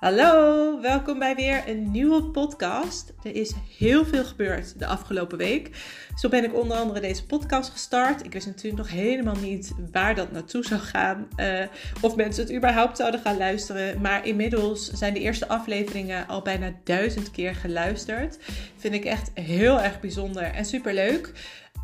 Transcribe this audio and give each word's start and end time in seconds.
Hallo, 0.00 0.80
welkom 0.80 1.18
bij 1.18 1.34
weer 1.34 1.62
een 1.66 1.90
nieuwe 1.90 2.22
podcast. 2.22 3.12
Er 3.22 3.34
is 3.34 3.54
heel 3.78 4.04
veel 4.04 4.24
gebeurd 4.24 4.78
de 4.78 4.86
afgelopen 4.86 5.38
week. 5.38 5.70
Zo 6.16 6.28
ben 6.28 6.44
ik 6.44 6.54
onder 6.54 6.76
andere 6.76 7.00
deze 7.00 7.26
podcast 7.26 7.70
gestart. 7.70 8.24
Ik 8.24 8.32
wist 8.32 8.46
natuurlijk 8.46 8.76
nog 8.76 8.90
helemaal 8.90 9.36
niet 9.36 9.72
waar 9.92 10.14
dat 10.14 10.32
naartoe 10.32 10.64
zou 10.64 10.80
gaan. 10.80 11.28
Uh, 11.36 11.62
of 12.00 12.16
mensen 12.16 12.44
het 12.44 12.52
überhaupt 12.52 12.96
zouden 12.96 13.20
gaan 13.20 13.36
luisteren. 13.36 14.00
Maar 14.00 14.26
inmiddels 14.26 14.90
zijn 14.92 15.14
de 15.14 15.20
eerste 15.20 15.48
afleveringen 15.48 16.26
al 16.26 16.42
bijna 16.42 16.72
duizend 16.84 17.30
keer 17.30 17.54
geluisterd. 17.54 18.38
Vind 18.76 18.94
ik 18.94 19.04
echt 19.04 19.30
heel 19.34 19.80
erg 19.80 20.00
bijzonder 20.00 20.42
en 20.42 20.64
super 20.64 20.94
leuk. 20.94 21.32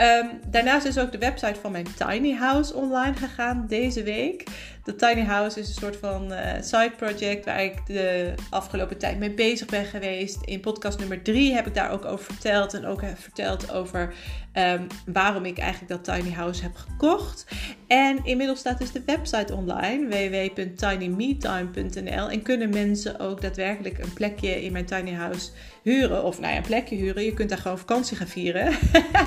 Um, 0.01 0.31
daarnaast 0.47 0.87
is 0.87 0.99
ook 0.99 1.13
de 1.13 1.19
website 1.19 1.61
van 1.61 1.73
mijn 1.73 1.87
Tiny 1.97 2.33
House 2.33 2.75
online 2.75 3.15
gegaan 3.15 3.65
deze 3.69 4.03
week. 4.03 4.45
De 4.87 4.97
Tiny 4.97 5.25
House 5.25 5.61
is 5.61 5.69
een 5.69 5.75
soort 5.75 5.97
van 5.97 6.33
uh, 6.33 6.53
side 6.61 6.93
project 6.97 7.45
waar 7.45 7.65
ik 7.65 7.87
de 7.87 8.35
afgelopen 8.51 8.99
tijd 8.99 9.19
mee 9.19 9.31
bezig 9.31 9.67
ben 9.67 9.85
geweest. 9.85 10.39
In 10.45 10.61
podcast 10.61 10.99
nummer 10.99 11.23
3 11.23 11.55
heb 11.55 11.67
ik 11.67 11.75
daar 11.75 11.91
ook 11.91 12.05
over 12.05 12.25
verteld. 12.25 12.75
En 12.75 12.87
ook 12.87 13.03
verteld 13.17 13.73
over 13.73 14.15
um, 14.55 14.87
waarom 15.07 15.45
ik 15.45 15.59
eigenlijk 15.59 15.91
dat 15.91 16.17
Tiny 16.17 16.35
House 16.35 16.63
heb 16.63 16.75
gekocht. 16.75 17.47
En 17.87 18.25
inmiddels 18.25 18.59
staat 18.59 18.79
dus 18.79 18.93
de 18.93 19.03
website 19.07 19.55
online 19.55 20.09
www.tinymetime.nl 20.09 22.31
en 22.31 22.43
kunnen 22.43 22.71
mensen 22.71 23.21
ook 23.21 23.41
daadwerkelijk 23.41 23.99
een 23.99 24.13
plekje 24.13 24.65
in 24.65 24.73
mijn 24.73 24.87
Tiny 24.87 25.13
House 25.13 25.51
huren. 25.83 26.25
Of 26.25 26.41
nou 26.41 26.53
ja, 26.53 26.59
een 26.59 26.67
plekje 26.67 26.97
huren. 26.97 27.25
Je 27.25 27.35
kunt 27.35 27.49
daar 27.49 27.59
gewoon 27.59 27.79
vakantie 27.79 28.17
gaan 28.17 28.27
vieren. 28.27 28.73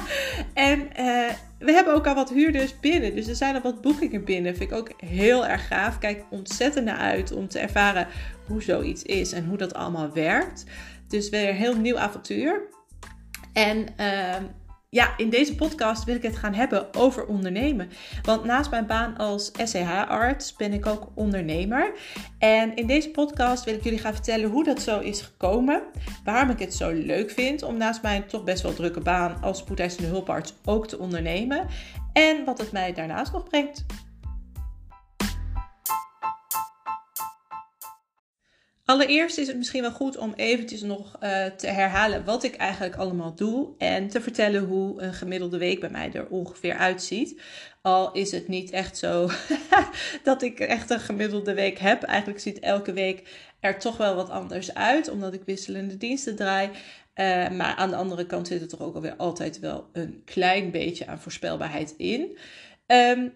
en 0.53 0.89
uh, 0.99 1.29
we 1.59 1.71
hebben 1.71 1.93
ook 1.93 2.07
al 2.07 2.15
wat 2.15 2.29
huurders 2.29 2.79
binnen. 2.79 3.15
Dus 3.15 3.27
er 3.27 3.35
zijn 3.35 3.55
al 3.55 3.61
wat 3.61 3.81
boekingen 3.81 4.23
binnen. 4.23 4.55
Vind 4.55 4.71
ik 4.71 4.77
ook 4.77 4.91
heel 4.97 5.47
erg 5.47 5.67
gaaf. 5.67 5.97
Kijk 5.97 6.23
ontzettend 6.29 6.85
naar 6.85 6.97
uit 6.97 7.31
om 7.31 7.47
te 7.47 7.59
ervaren 7.59 8.07
hoe 8.47 8.61
zoiets 8.61 9.03
is 9.03 9.31
en 9.31 9.45
hoe 9.45 9.57
dat 9.57 9.73
allemaal 9.73 10.13
werkt. 10.13 10.63
Dus 11.07 11.29
weer 11.29 11.49
een 11.49 11.55
heel 11.55 11.77
nieuw 11.77 11.97
avontuur. 11.97 12.61
En 13.53 13.85
uh, 13.99 14.35
ja, 14.89 15.17
in 15.17 15.29
deze 15.29 15.55
podcast 15.55 16.03
wil 16.03 16.15
ik 16.15 16.21
het 16.21 16.37
gaan 16.37 16.53
hebben 16.53 16.93
over 16.93 17.25
ondernemen. 17.25 17.89
Want 18.21 18.43
naast 18.43 18.71
mijn 18.71 18.85
baan 18.85 19.17
als 19.17 19.51
SCH-arts 19.63 20.55
ben 20.55 20.73
ik 20.73 20.85
ook 20.85 21.07
ondernemer. 21.13 21.93
En 22.39 22.75
in 22.75 22.87
deze 22.87 23.09
podcast 23.09 23.63
wil 23.63 23.73
ik 23.73 23.83
jullie 23.83 23.99
gaan 23.99 24.13
vertellen 24.13 24.49
hoe 24.49 24.63
dat 24.63 24.81
zo 24.81 24.99
is 24.99 25.21
gekomen. 25.21 25.81
Waarom 26.23 26.49
ik 26.49 26.59
het 26.59 26.73
zo 26.73 26.91
leuk 26.91 27.31
vind 27.31 27.63
om 27.63 27.77
naast 27.77 28.01
mijn 28.01 28.27
toch 28.27 28.43
best 28.43 28.63
wel 28.63 28.73
drukke 28.73 29.01
baan 29.01 29.41
als 29.41 29.57
spoedeisende 29.57 30.07
hulparts 30.07 30.53
ook 30.65 30.87
te 30.87 30.99
ondernemen. 30.99 31.67
En 32.13 32.45
wat 32.45 32.57
het 32.57 32.71
mij 32.71 32.93
daarnaast 32.93 33.31
nog 33.31 33.43
brengt. 33.43 33.85
Allereerst 38.89 39.37
is 39.37 39.47
het 39.47 39.57
misschien 39.57 39.81
wel 39.81 39.91
goed 39.91 40.17
om 40.17 40.33
eventjes 40.35 40.81
nog 40.81 41.15
uh, 41.23 41.45
te 41.45 41.67
herhalen 41.67 42.25
wat 42.25 42.43
ik 42.43 42.55
eigenlijk 42.55 42.95
allemaal 42.95 43.35
doe 43.35 43.69
en 43.77 44.07
te 44.07 44.21
vertellen 44.21 44.63
hoe 44.63 45.01
een 45.01 45.13
gemiddelde 45.13 45.57
week 45.57 45.79
bij 45.79 45.89
mij 45.89 46.11
er 46.13 46.27
ongeveer 46.27 46.73
uitziet. 46.75 47.41
Al 47.81 48.11
is 48.11 48.31
het 48.31 48.47
niet 48.47 48.71
echt 48.71 48.97
zo 48.97 49.29
dat 50.23 50.41
ik 50.41 50.59
echt 50.59 50.89
een 50.89 50.99
gemiddelde 50.99 51.53
week 51.53 51.79
heb. 51.79 52.03
Eigenlijk 52.03 52.39
ziet 52.39 52.59
elke 52.59 52.93
week 52.93 53.49
er 53.59 53.79
toch 53.79 53.97
wel 53.97 54.15
wat 54.15 54.29
anders 54.29 54.73
uit, 54.73 55.09
omdat 55.09 55.33
ik 55.33 55.41
wisselende 55.45 55.97
diensten 55.97 56.35
draai. 56.35 56.67
Uh, 56.67 56.75
maar 57.49 57.75
aan 57.75 57.89
de 57.89 57.95
andere 57.95 58.25
kant 58.25 58.47
zit 58.47 58.61
er 58.61 58.67
toch 58.67 58.81
ook 58.81 58.95
alweer 58.95 59.15
altijd 59.15 59.59
wel 59.59 59.89
een 59.93 60.21
klein 60.25 60.71
beetje 60.71 61.07
aan 61.07 61.19
voorspelbaarheid 61.19 61.93
in. 61.97 62.37
Um, 62.87 63.33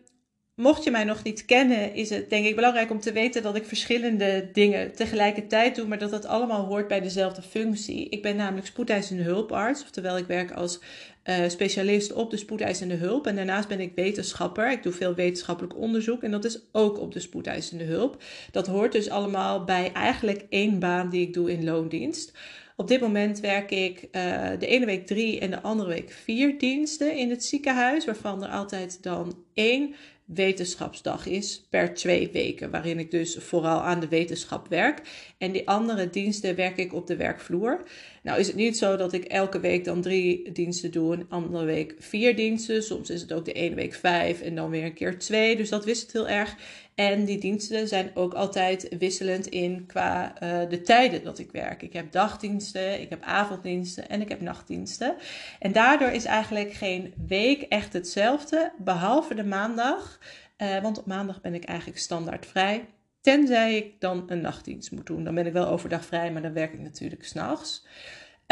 Mocht 0.56 0.84
je 0.84 0.92
mij 0.92 1.04
nog 1.04 1.24
niet 1.24 1.46
kennen, 1.46 1.94
is 1.94 2.10
het 2.10 2.30
denk 2.30 2.46
ik 2.46 2.56
belangrijk 2.56 2.92
om 2.92 3.00
te 3.00 3.12
weten 3.12 3.44
dat 3.44 3.56
ik 3.56 3.66
verschillende 3.66 4.50
dingen 4.52 4.96
tegelijkertijd 4.96 5.76
doe, 5.76 5.88
maar 5.88 6.00
dat 6.00 6.10
dat 6.10 6.26
allemaal 6.26 6.66
hoort 6.66 6.88
bij 6.88 7.00
dezelfde 7.00 7.42
functie. 7.42 8.10
Ik 8.10 8.22
ben 8.22 8.36
namelijk 8.36 8.68
spoedeisende 8.68 9.24
hulparts, 9.24 9.82
oftewel 9.82 10.18
ik 10.18 10.26
werk 10.26 10.52
als 10.52 10.80
uh, 11.24 11.36
specialist 11.50 12.14
op 12.14 12.32
de 12.32 12.38
spoedeisende 12.38 12.96
hulp. 12.96 13.28
En 13.28 13.36
daarnaast 13.36 13.68
ben 13.68 13.80
ik 13.80 13.92
wetenschapper. 13.96 14.72
Ik 14.72 14.84
doe 14.84 14.94
veel 14.94 15.14
wetenschappelijk 15.14 15.78
onderzoek 15.78 16.24
en 16.24 16.32
dat 16.32 16.46
is 16.46 16.60
ook 16.72 17.00
op 17.00 17.12
de 17.14 17.20
spoedeisende 17.20 17.84
hulp. 17.84 18.24
Dat 18.52 18.68
hoort 18.68 18.92
dus 18.92 19.10
allemaal 19.10 19.64
bij 19.64 19.92
eigenlijk 19.94 20.46
één 20.50 20.80
baan 20.80 21.10
die 21.10 21.22
ik 21.22 21.34
doe 21.34 21.52
in 21.52 21.64
loondienst. 21.64 22.34
Op 22.76 22.88
dit 22.88 23.02
moment 23.02 23.40
werk 23.40 23.72
ik 23.72 24.02
uh, 24.02 24.50
de 24.60 24.68
ene 24.68 24.86
week 24.86 25.08
drie 25.08 25.40
en 25.40 25.50
de 25.50 25.62
andere 25.62 25.90
week 25.90 26.12
vier 26.12 26.58
diensten 26.58 27.18
in 27.18 27.30
het 27.30 27.44
ziekenhuis, 27.44 28.06
waarvan 28.06 28.44
er 28.44 28.50
altijd 28.50 29.04
dan 29.04 29.44
één 29.54 29.96
wetenschapsdag 30.26 31.28
is 31.28 31.66
per 31.70 31.94
twee 31.94 32.30
weken, 32.32 32.72
waarin 32.72 33.00
ik 33.00 33.12
dus 33.12 33.36
vooral 33.40 33.82
aan 33.82 34.00
de 34.00 34.08
wetenschap 34.08 34.68
werk. 34.68 35.02
En 35.38 35.52
die 35.52 35.68
andere 35.68 36.10
diensten 36.10 36.56
werk 36.56 36.78
ik 36.78 36.94
op 36.94 37.08
de 37.08 37.16
werkvloer. 37.16 37.84
Nou 38.24 38.40
is 38.40 38.48
het 38.48 38.56
niet 38.56 38.78
zo 38.78 38.96
dat 38.96 39.14
ik 39.14 39.24
elke 39.24 39.60
week 39.60 39.84
dan 39.86 40.02
drie 40.02 40.52
diensten 40.52 40.92
doe 40.92 41.14
en 41.14 41.26
andere 41.30 41.66
week 41.66 41.96
vier 42.00 42.36
diensten. 42.36 42.84
Soms 42.84 43.10
is 43.10 43.22
het 43.22 43.34
ook 43.34 43.46
de 43.46 43.54
ene 43.54 43.76
week 43.76 43.94
vijf 43.94 44.42
en 44.42 44.56
dan 44.56 44.70
weer 44.70 44.84
een 44.84 44.94
keer 44.94 45.20
twee. 45.20 45.56
Dus 45.56 45.70
dat 45.70 45.86
wisselt 45.86 46.12
heel 46.12 46.28
erg. 46.28 46.56
En 46.96 47.26
die 47.26 47.40
diensten 47.40 47.88
zijn 47.88 48.12
ook 48.14 48.34
altijd 48.34 48.96
wisselend 49.00 49.48
in 49.48 49.86
qua 49.86 50.34
uh, 50.44 50.70
de 50.70 50.82
tijden 50.82 51.24
dat 51.24 51.40
ik 51.40 51.52
werk. 51.52 51.82
Ik 51.82 51.94
heb 51.94 52.12
dagdiensten, 52.12 53.02
ik 53.02 53.10
heb 53.10 53.24
avonddiensten 53.24 54.10
en 54.10 54.22
ik 54.22 54.30
heb 54.30 54.42
nachtdiensten. 54.42 55.16
En 55.60 55.72
daardoor 55.72 56.10
is 56.10 56.26
eigenlijk 56.26 56.74
geen 56.74 57.14
week 57.28 57.62
echt 57.62 57.94
hetzelfde, 57.94 58.72
behalve 58.78 59.36
de 59.36 59.44
maandag. 59.44 60.20
Uh, 60.58 60.82
want 60.82 60.98
op 60.98 61.06
maandag 61.06 61.42
ben 61.42 61.54
ik 61.54 61.64
eigenlijk 61.64 62.00
standaard 62.00 62.46
vrij. 62.46 62.86
Tenzij 63.22 63.78
ik 63.78 64.00
dan 64.00 64.24
een 64.28 64.42
nachtdienst 64.42 64.92
moet 64.92 65.06
doen. 65.06 65.24
Dan 65.24 65.36
ben 65.36 65.46
ik 65.46 65.54
wel 65.54 65.68
overdag 65.68 66.06
vrij, 66.06 66.32
maar 66.32 66.42
dan 66.42 66.54
werk 66.54 66.74
ik 66.74 66.80
natuurlijk 66.80 67.26
s'nachts. 67.26 67.86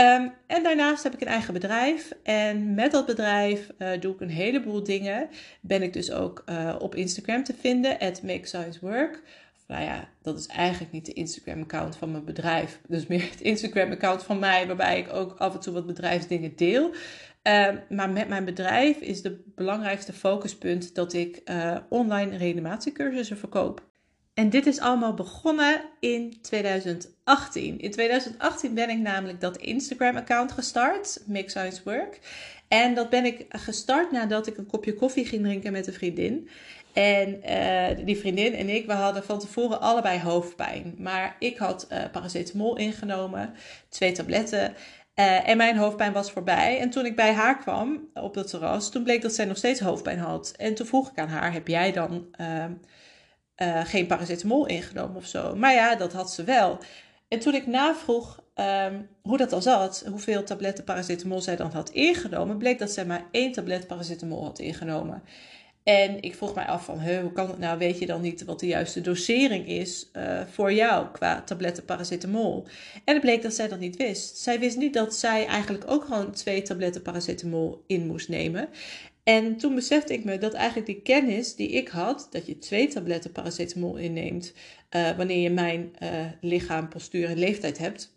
Um, 0.01 0.33
en 0.47 0.63
daarnaast 0.63 1.03
heb 1.03 1.13
ik 1.13 1.21
een 1.21 1.27
eigen 1.27 1.53
bedrijf. 1.53 2.11
En 2.23 2.73
met 2.73 2.91
dat 2.91 3.05
bedrijf 3.05 3.69
uh, 3.77 3.89
doe 3.99 4.13
ik 4.13 4.21
een 4.21 4.29
heleboel 4.29 4.83
dingen. 4.83 5.29
Ben 5.61 5.81
ik 5.81 5.93
dus 5.93 6.11
ook 6.11 6.43
uh, 6.45 6.75
op 6.79 6.95
Instagram 6.95 7.43
te 7.43 7.53
vinden, 7.59 7.99
at 7.99 8.23
Make 8.23 8.77
Work. 8.81 9.21
Nou 9.67 9.83
ja, 9.83 10.09
dat 10.21 10.39
is 10.39 10.47
eigenlijk 10.47 10.91
niet 10.91 11.05
de 11.05 11.13
Instagram-account 11.13 11.95
van 11.95 12.11
mijn 12.11 12.25
bedrijf. 12.25 12.79
Dus 12.87 13.07
meer 13.07 13.29
het 13.29 13.41
Instagram-account 13.41 14.23
van 14.23 14.39
mij, 14.39 14.67
waarbij 14.67 14.99
ik 14.99 15.13
ook 15.13 15.35
af 15.37 15.53
en 15.53 15.59
toe 15.59 15.73
wat 15.73 15.85
bedrijfsdingen 15.85 16.55
deel. 16.55 16.93
Uh, 17.43 17.67
maar 17.89 18.09
met 18.09 18.27
mijn 18.27 18.45
bedrijf 18.45 18.97
is 18.97 19.21
de 19.21 19.43
belangrijkste 19.55 20.13
focuspunt 20.13 20.95
dat 20.95 21.13
ik 21.13 21.41
uh, 21.45 21.77
online 21.89 22.37
reanimatiecursussen 22.37 23.37
verkoop. 23.37 23.90
En 24.33 24.49
dit 24.49 24.65
is 24.65 24.79
allemaal 24.79 25.13
begonnen 25.13 25.81
in 25.99 26.41
2018. 26.41 27.79
In 27.79 27.91
2018 27.91 28.73
ben 28.73 28.89
ik 28.89 28.97
namelijk 28.97 29.41
dat 29.41 29.57
Instagram-account 29.57 30.51
gestart, 30.51 31.23
Make 31.25 31.81
Work. 31.83 32.19
En 32.67 32.93
dat 32.93 33.09
ben 33.09 33.25
ik 33.25 33.45
gestart 33.49 34.11
nadat 34.11 34.47
ik 34.47 34.57
een 34.57 34.65
kopje 34.65 34.93
koffie 34.93 35.25
ging 35.25 35.43
drinken 35.43 35.71
met 35.71 35.87
een 35.87 35.93
vriendin. 35.93 36.49
En 36.93 37.41
uh, 37.49 38.05
die 38.05 38.17
vriendin 38.17 38.53
en 38.53 38.69
ik, 38.69 38.85
we 38.85 38.93
hadden 38.93 39.23
van 39.23 39.39
tevoren 39.39 39.81
allebei 39.81 40.19
hoofdpijn. 40.19 40.95
Maar 40.97 41.35
ik 41.39 41.57
had 41.57 41.87
uh, 41.91 41.97
paracetamol 42.11 42.77
ingenomen, 42.77 43.53
twee 43.89 44.11
tabletten. 44.11 44.73
Uh, 45.15 45.49
en 45.49 45.57
mijn 45.57 45.77
hoofdpijn 45.77 46.13
was 46.13 46.31
voorbij. 46.31 46.79
En 46.79 46.89
toen 46.89 47.05
ik 47.05 47.15
bij 47.15 47.33
haar 47.33 47.57
kwam 47.57 48.09
op 48.13 48.33
dat 48.33 48.49
terras, 48.49 48.91
toen 48.91 49.03
bleek 49.03 49.21
dat 49.21 49.33
zij 49.33 49.45
nog 49.45 49.57
steeds 49.57 49.79
hoofdpijn 49.79 50.19
had. 50.19 50.53
En 50.57 50.75
toen 50.75 50.87
vroeg 50.87 51.11
ik 51.11 51.17
aan 51.17 51.27
haar, 51.27 51.53
heb 51.53 51.67
jij 51.67 51.91
dan 51.91 52.27
uh, 53.61 53.85
geen 53.85 54.07
paracetamol 54.07 54.65
ingenomen 54.65 55.15
of 55.15 55.25
zo. 55.25 55.55
Maar 55.55 55.73
ja, 55.73 55.95
dat 55.95 56.13
had 56.13 56.31
ze 56.31 56.43
wel. 56.43 56.79
En 57.27 57.39
toen 57.39 57.53
ik 57.53 57.67
navroeg 57.67 58.43
um, 58.55 59.07
hoe 59.21 59.37
dat 59.37 59.53
al 59.53 59.61
zat, 59.61 60.03
hoeveel 60.09 60.43
tabletten 60.43 60.83
paracetamol 60.83 61.41
zij 61.41 61.55
dan 61.55 61.71
had 61.71 61.89
ingenomen, 61.89 62.57
bleek 62.57 62.79
dat 62.79 62.91
zij 62.91 63.05
maar 63.05 63.25
één 63.31 63.51
tablet 63.51 63.87
paracetamol 63.87 64.43
had 64.43 64.59
ingenomen. 64.59 65.23
En 65.83 66.21
ik 66.21 66.35
vroeg 66.35 66.55
mij 66.55 66.65
af 66.65 66.85
van, 66.85 66.99
hoe 67.21 67.31
kan 67.31 67.47
het 67.47 67.59
nou, 67.59 67.77
weet 67.77 67.99
je 67.99 68.05
dan 68.05 68.21
niet 68.21 68.45
wat 68.45 68.59
de 68.59 68.67
juiste 68.67 69.01
dosering 69.01 69.67
is 69.67 70.09
uh, 70.13 70.41
voor 70.51 70.73
jou 70.73 71.07
qua 71.11 71.41
tabletten 71.41 71.85
paracetamol? 71.85 72.65
En 73.03 73.13
het 73.13 73.21
bleek 73.21 73.41
dat 73.41 73.53
zij 73.53 73.67
dat 73.67 73.79
niet 73.79 73.97
wist. 73.97 74.37
Zij 74.37 74.59
wist 74.59 74.77
niet 74.77 74.93
dat 74.93 75.15
zij 75.15 75.45
eigenlijk 75.45 75.83
ook 75.87 76.05
gewoon 76.05 76.31
twee 76.31 76.61
tabletten 76.61 77.01
paracetamol 77.01 77.83
in 77.87 78.07
moest 78.07 78.29
nemen. 78.29 78.69
En 79.23 79.57
toen 79.57 79.75
besefte 79.75 80.13
ik 80.13 80.23
me 80.23 80.37
dat 80.37 80.53
eigenlijk 80.53 80.85
die 80.87 81.01
kennis 81.01 81.55
die 81.55 81.69
ik 81.69 81.87
had, 81.87 82.27
dat 82.31 82.45
je 82.45 82.57
twee 82.57 82.87
tabletten 82.87 83.31
paracetamol 83.31 83.97
inneemt 83.97 84.53
uh, 84.91 85.17
wanneer 85.17 85.41
je 85.41 85.49
mijn 85.49 85.95
uh, 86.03 86.25
lichaam, 86.41 86.89
postuur 86.89 87.29
en 87.29 87.37
leeftijd 87.37 87.77
hebt, 87.77 88.13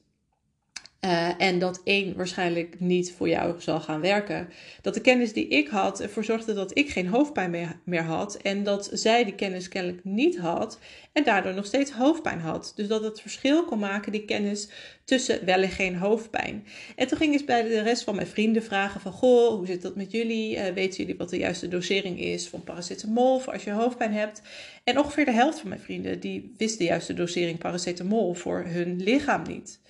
Uh, 1.04 1.40
en 1.40 1.58
dat 1.58 1.80
één 1.84 2.16
waarschijnlijk 2.16 2.80
niet 2.80 3.12
voor 3.12 3.28
jou 3.28 3.54
zal 3.58 3.80
gaan 3.80 4.00
werken. 4.00 4.48
Dat 4.80 4.94
de 4.94 5.00
kennis 5.00 5.32
die 5.32 5.48
ik 5.48 5.68
had 5.68 6.00
ervoor 6.00 6.24
zorgde 6.24 6.54
dat 6.54 6.78
ik 6.78 6.90
geen 6.90 7.06
hoofdpijn 7.06 7.78
meer, 7.84 8.02
had. 8.02 8.34
En 8.34 8.62
dat 8.62 8.90
zij 8.92 9.24
die 9.24 9.34
kennis 9.34 9.68
kennelijk 9.68 10.04
niet 10.04 10.38
had. 10.38 10.78
En 11.12 11.24
daardoor 11.24 11.54
nog 11.54 11.66
steeds 11.66 11.90
hoofdpijn 11.90 12.40
had. 12.40 12.72
Dus 12.76 12.88
dat 12.88 13.02
het 13.02 13.20
verschil 13.20 13.64
kon 13.64 13.78
maken, 13.78 14.12
die 14.12 14.24
kennis, 14.24 14.68
tussen 15.04 15.44
wel 15.44 15.62
en 15.62 15.70
geen 15.70 15.96
hoofdpijn. 15.96 16.66
En 16.96 17.06
toen 17.06 17.18
ging 17.18 17.34
ik 17.34 17.46
bij 17.46 17.62
de 17.62 17.82
rest 17.82 18.04
van 18.04 18.14
mijn 18.14 18.26
vrienden 18.26 18.62
vragen 18.62 19.00
van... 19.00 19.12
Goh, 19.12 19.56
hoe 19.56 19.66
zit 19.66 19.82
dat 19.82 19.96
met 19.96 20.10
jullie? 20.10 20.56
Uh, 20.56 20.66
weten 20.66 20.96
jullie 20.96 21.18
wat 21.18 21.30
de 21.30 21.38
juiste 21.38 21.68
dosering 21.68 22.20
is 22.20 22.48
van 22.48 22.64
paracetamol 22.64 23.38
voor 23.38 23.52
als 23.52 23.64
je 23.64 23.70
hoofdpijn 23.70 24.12
hebt? 24.12 24.42
En 24.84 24.98
ongeveer 24.98 25.24
de 25.24 25.32
helft 25.32 25.58
van 25.58 25.68
mijn 25.68 25.80
vrienden 25.80 26.20
die 26.20 26.54
wist 26.56 26.78
de 26.78 26.84
juiste 26.84 27.14
dosering 27.14 27.58
paracetamol 27.58 28.34
voor 28.34 28.64
hun 28.66 29.02
lichaam 29.02 29.42
niet. 29.42 29.82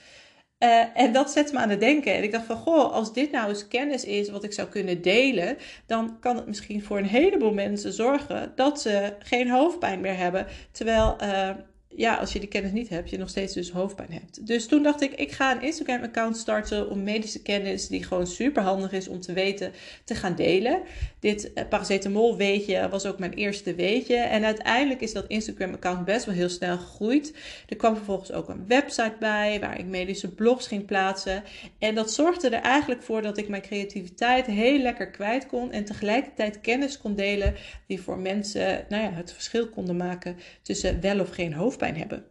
Uh, 0.58 0.98
en 0.98 1.12
dat 1.12 1.30
zet 1.30 1.52
me 1.52 1.58
aan 1.58 1.70
het 1.70 1.80
denken. 1.80 2.14
En 2.14 2.22
ik 2.22 2.32
dacht 2.32 2.46
van, 2.46 2.56
goh, 2.56 2.92
als 2.92 3.12
dit 3.12 3.30
nou 3.30 3.48
eens 3.48 3.68
kennis 3.68 4.04
is 4.04 4.30
wat 4.30 4.44
ik 4.44 4.52
zou 4.52 4.68
kunnen 4.68 5.02
delen, 5.02 5.56
dan 5.86 6.16
kan 6.20 6.36
het 6.36 6.46
misschien 6.46 6.82
voor 6.82 6.98
een 6.98 7.04
heleboel 7.04 7.52
mensen 7.52 7.92
zorgen 7.92 8.52
dat 8.54 8.80
ze 8.80 9.16
geen 9.18 9.50
hoofdpijn 9.50 10.00
meer 10.00 10.16
hebben. 10.16 10.46
Terwijl 10.72 11.16
uh, 11.22 11.50
ja, 11.96 12.14
als 12.16 12.32
je 12.32 12.38
die 12.38 12.48
kennis 12.48 12.72
niet 12.72 12.88
hebt, 12.88 13.10
je 13.10 13.18
nog 13.18 13.28
steeds 13.28 13.54
dus 13.54 13.70
hoofdpijn 13.70 14.12
hebt. 14.12 14.46
Dus 14.46 14.66
toen 14.66 14.82
dacht 14.82 15.02
ik, 15.02 15.12
ik 15.12 15.32
ga 15.32 15.52
een 15.56 15.62
Instagram-account 15.62 16.36
starten 16.36 16.90
om 16.90 17.02
medische 17.02 17.42
kennis, 17.42 17.88
die 17.88 18.04
gewoon 18.04 18.26
super 18.26 18.62
handig 18.62 18.92
is 18.92 19.08
om 19.08 19.20
te 19.20 19.32
weten, 19.32 19.72
te 20.04 20.14
gaan 20.14 20.34
delen. 20.34 20.82
Dit 21.20 21.50
uh, 21.54 21.64
paracetamol 21.68 22.36
weetje 22.36 22.88
was 22.88 23.06
ook 23.06 23.18
mijn 23.18 23.32
eerste 23.32 23.74
weetje. 23.74 24.16
En 24.16 24.44
uiteindelijk 24.44 25.00
is 25.00 25.12
dat 25.12 25.24
Instagram-account 25.26 26.04
best 26.04 26.24
wel 26.24 26.34
heel 26.34 26.48
snel 26.48 26.78
gegroeid. 26.78 27.34
Er 27.68 27.76
kwam 27.76 27.96
vervolgens 27.96 28.32
ook 28.32 28.48
een 28.48 28.66
website 28.66 29.16
bij, 29.18 29.60
waar 29.60 29.78
ik 29.78 29.86
medische 29.86 30.34
blogs 30.34 30.66
ging 30.66 30.84
plaatsen. 30.84 31.42
En 31.78 31.94
dat 31.94 32.12
zorgde 32.12 32.48
er 32.48 32.62
eigenlijk 32.62 33.02
voor 33.02 33.22
dat 33.22 33.38
ik 33.38 33.48
mijn 33.48 33.62
creativiteit 33.62 34.46
heel 34.46 34.78
lekker 34.78 35.10
kwijt 35.10 35.46
kon. 35.46 35.72
En 35.72 35.84
tegelijkertijd 35.84 36.60
kennis 36.60 36.98
kon 36.98 37.14
delen 37.14 37.54
die 37.86 38.00
voor 38.00 38.18
mensen 38.18 38.84
nou 38.88 39.02
ja, 39.02 39.10
het 39.10 39.32
verschil 39.32 39.68
konden 39.68 39.96
maken 39.96 40.36
tussen 40.62 41.00
wel 41.00 41.20
of 41.20 41.30
geen 41.30 41.52
hoofdpijn 41.52 41.83
hebben. 41.92 42.24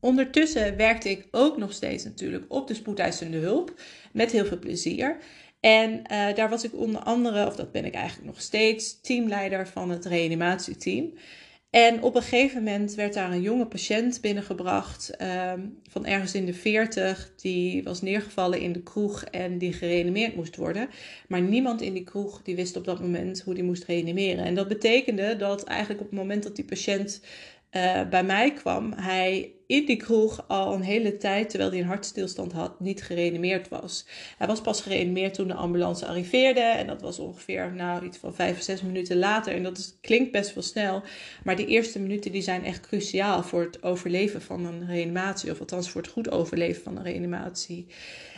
Ondertussen 0.00 0.76
werkte 0.76 1.10
ik 1.10 1.28
ook 1.30 1.56
nog 1.56 1.72
steeds 1.72 2.04
natuurlijk 2.04 2.44
op 2.48 2.66
de 2.66 2.74
spoedeisende 2.74 3.38
hulp 3.38 3.80
met 4.12 4.32
heel 4.32 4.44
veel 4.44 4.58
plezier. 4.58 5.18
En 5.60 5.90
uh, 5.90 6.34
daar 6.34 6.48
was 6.48 6.64
ik 6.64 6.74
onder 6.74 7.00
andere, 7.00 7.46
of 7.46 7.56
dat 7.56 7.72
ben 7.72 7.84
ik 7.84 7.94
eigenlijk 7.94 8.26
nog 8.26 8.40
steeds, 8.40 9.00
teamleider 9.00 9.68
van 9.68 9.90
het 9.90 10.04
reanimatieteam. 10.04 11.12
En 11.70 12.02
op 12.02 12.14
een 12.14 12.22
gegeven 12.22 12.62
moment 12.62 12.94
werd 12.94 13.14
daar 13.14 13.32
een 13.32 13.40
jonge 13.40 13.66
patiënt 13.66 14.20
binnengebracht 14.20 15.22
um, 15.22 15.78
van 15.90 16.06
ergens 16.06 16.34
in 16.34 16.46
de 16.46 16.54
40. 16.54 17.32
Die 17.36 17.82
was 17.82 18.02
neergevallen 18.02 18.60
in 18.60 18.72
de 18.72 18.82
kroeg 18.82 19.24
en 19.24 19.58
die 19.58 19.72
gereanimeerd 19.72 20.36
moest 20.36 20.56
worden. 20.56 20.88
Maar 21.28 21.40
niemand 21.40 21.80
in 21.80 21.92
die 21.92 22.04
kroeg 22.04 22.42
die 22.42 22.56
wist 22.56 22.76
op 22.76 22.84
dat 22.84 23.00
moment 23.00 23.40
hoe 23.40 23.54
die 23.54 23.62
moest 23.62 23.84
reanimeren. 23.84 24.44
En 24.44 24.54
dat 24.54 24.68
betekende 24.68 25.36
dat 25.36 25.64
eigenlijk 25.64 26.00
op 26.00 26.10
het 26.10 26.18
moment 26.18 26.42
dat 26.42 26.56
die 26.56 26.64
patiënt 26.64 27.20
uh, 27.72 28.08
bij 28.08 28.24
mij 28.24 28.52
kwam, 28.52 28.92
hij 28.92 29.52
in 29.68 29.84
die 29.84 29.96
kroeg 29.96 30.44
al 30.48 30.74
een 30.74 30.82
hele 30.82 31.16
tijd, 31.16 31.48
terwijl 31.50 31.70
hij 31.70 31.80
een 31.80 31.86
hartstilstand 31.86 32.52
had, 32.52 32.80
niet 32.80 33.02
gereanimeerd 33.02 33.68
was. 33.68 34.06
Hij 34.38 34.46
was 34.46 34.60
pas 34.60 34.80
gereanimeerd 34.80 35.34
toen 35.34 35.48
de 35.48 35.54
ambulance 35.54 36.06
arriveerde. 36.06 36.60
En 36.60 36.86
dat 36.86 37.02
was 37.02 37.18
ongeveer 37.18 37.72
nou, 37.74 38.04
iets 38.04 38.18
van 38.18 38.34
vijf 38.34 38.56
of 38.56 38.62
zes 38.62 38.82
minuten 38.82 39.18
later. 39.18 39.54
En 39.54 39.62
dat 39.62 39.98
klinkt 40.00 40.32
best 40.32 40.54
wel 40.54 40.62
snel. 40.62 41.02
Maar 41.44 41.56
die 41.56 41.66
eerste 41.66 41.98
minuten 41.98 42.32
die 42.32 42.42
zijn 42.42 42.64
echt 42.64 42.80
cruciaal 42.80 43.42
voor 43.42 43.62
het 43.62 43.82
overleven 43.82 44.42
van 44.42 44.64
een 44.64 44.86
reanimatie. 44.86 45.50
Of 45.50 45.60
althans 45.60 45.90
voor 45.90 46.02
het 46.02 46.10
goed 46.10 46.30
overleven 46.30 46.82
van 46.82 46.96
een 46.96 47.04
reanimatie. 47.04 47.86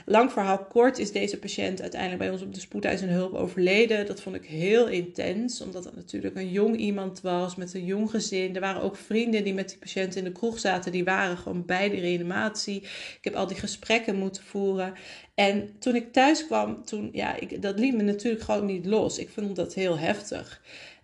Lang 0.06 0.32
verhaal 0.32 0.64
kort 0.64 0.98
is 0.98 1.12
deze 1.12 1.38
patiënt 1.38 1.80
uiteindelijk 1.80 2.20
bij 2.20 2.30
ons 2.30 2.42
op 2.42 2.54
de 2.54 2.60
spoedeisende 2.60 3.12
hulp 3.12 3.34
overleden. 3.34 4.06
Dat 4.06 4.20
vond 4.20 4.36
ik 4.36 4.44
heel 4.44 4.88
intens, 4.88 5.60
omdat 5.60 5.84
het 5.84 5.96
natuurlijk 5.96 6.36
een 6.36 6.50
jong 6.50 6.76
iemand 6.76 7.20
was 7.20 7.56
met 7.56 7.74
een 7.74 7.84
jong 7.84 8.10
gezin. 8.10 8.54
Er 8.54 8.60
waren 8.60 8.82
ook 8.82 8.96
vrienden 8.96 9.44
die 9.44 9.54
met 9.54 9.68
die 9.68 9.78
patiënt 9.78 10.16
in 10.16 10.24
de 10.24 10.32
kroeg 10.32 10.58
zaten. 10.58 10.92
Die 10.92 11.04
waren 11.04 11.36
gewoon 11.36 11.64
bij 11.66 11.88
de 11.88 12.00
reanimatie. 12.00 12.80
Ik 12.82 13.18
heb 13.20 13.34
al 13.34 13.46
die 13.46 13.56
gesprekken 13.56 14.16
moeten 14.16 14.42
voeren. 14.42 14.92
En 15.34 15.70
toen 15.78 15.94
ik 15.94 16.12
thuis 16.12 16.46
kwam, 16.46 16.84
toen, 16.84 17.08
ja, 17.12 17.36
ik, 17.36 17.62
dat 17.62 17.78
liet 17.78 17.96
me 17.96 18.02
natuurlijk 18.02 18.44
gewoon 18.44 18.66
niet 18.66 18.86
los. 18.86 19.18
Ik 19.18 19.28
vond 19.28 19.56
dat 19.56 19.74
heel 19.74 19.98
heftig. 19.98 20.62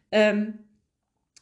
Um, 0.08 0.65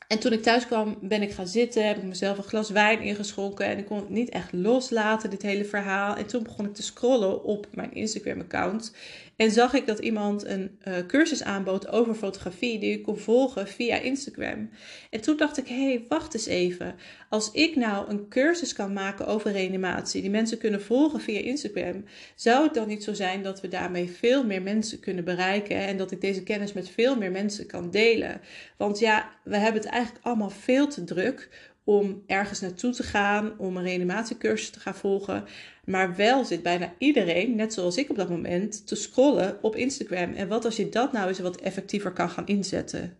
en 0.09 0.19
toen 0.19 0.33
ik 0.33 0.43
thuis 0.43 0.67
kwam, 0.67 0.99
ben 1.01 1.23
ik 1.23 1.33
gaan 1.33 1.49
zitten, 1.49 1.87
heb 1.87 1.97
ik 1.97 2.03
mezelf 2.03 2.39
een 2.39 2.45
glas 2.45 2.71
wijn 2.71 3.01
ingeschonken 3.01 3.67
en 3.67 3.79
ik 3.79 3.87
kon 3.87 3.99
het 3.99 4.09
niet 4.09 4.29
echt 4.29 4.53
loslaten, 4.53 5.31
dit 5.31 5.43
hele 5.43 5.65
verhaal. 5.65 6.17
En 6.17 6.27
toen 6.27 6.43
begon 6.43 6.65
ik 6.65 6.75
te 6.75 6.83
scrollen 6.83 7.45
op 7.45 7.67
mijn 7.73 7.95
Instagram-account 7.95 8.93
en 9.37 9.51
zag 9.51 9.75
ik 9.75 9.87
dat 9.87 9.99
iemand 9.99 10.45
een 10.45 10.79
uh, 10.89 10.95
cursus 11.07 11.43
aanbood 11.43 11.89
over 11.89 12.15
fotografie 12.15 12.79
die 12.79 12.93
ik 12.93 13.03
kon 13.03 13.19
volgen 13.19 13.69
via 13.69 13.97
Instagram. 13.97 14.71
En 15.11 15.21
toen 15.21 15.37
dacht 15.37 15.59
ik, 15.59 15.69
hé, 15.69 15.85
hey, 15.85 16.05
wacht 16.09 16.35
eens 16.35 16.47
even. 16.47 16.95
Als 17.29 17.51
ik 17.53 17.77
nou 17.77 18.11
een 18.11 18.29
cursus 18.29 18.73
kan 18.73 18.93
maken 18.93 19.27
over 19.27 19.53
reanimatie, 19.53 20.21
die 20.21 20.31
mensen 20.31 20.59
kunnen 20.59 20.83
volgen 20.83 21.21
via 21.21 21.41
Instagram, 21.41 22.05
zou 22.35 22.65
het 22.65 22.75
dan 22.75 22.89
niet 22.89 23.05
zo 23.05 23.13
zijn 23.13 23.43
dat 23.43 23.61
we 23.61 23.69
daarmee 23.69 24.11
veel 24.11 24.45
meer 24.45 24.63
mensen 24.63 25.01
kunnen 25.01 25.25
bereiken 25.25 25.77
en 25.77 25.97
dat 25.97 26.11
ik 26.11 26.21
deze 26.21 26.43
kennis 26.43 26.73
met 26.73 26.89
veel 26.89 27.17
meer 27.17 27.31
mensen 27.31 27.67
kan 27.67 27.91
delen? 27.91 28.41
Want 28.77 28.99
ja, 28.99 29.31
we 29.45 29.57
hebben 29.57 29.83
het 29.83 29.91
eigenlijk 29.95 30.25
allemaal 30.25 30.51
veel 30.51 30.89
te 30.89 31.05
druk 31.05 31.49
om 31.85 32.23
ergens 32.27 32.61
naartoe 32.61 32.93
te 32.93 33.03
gaan, 33.03 33.59
om 33.59 33.77
een 33.77 33.83
reanimatiecursus 33.83 34.71
te 34.71 34.81
gaan 34.81 34.95
volgen. 34.95 35.45
Maar 35.85 36.17
wel 36.17 36.45
zit 36.45 36.63
bijna 36.63 36.95
iedereen, 36.99 37.57
net 37.57 37.73
zoals 37.73 37.97
ik 37.97 38.11
op 38.11 38.17
dat 38.17 38.29
moment, 38.29 38.87
te 38.87 38.95
scrollen 38.95 39.59
op 39.63 39.77
Instagram. 39.77 40.33
En 40.33 40.49
wat 40.49 40.65
als 40.65 40.77
je 40.77 40.89
dat 40.89 41.13
nou 41.13 41.29
eens 41.29 41.39
wat 41.39 41.61
effectiever 41.61 42.13
kan 42.13 42.31
gaan 42.31 42.47
inzetten? 42.47 43.17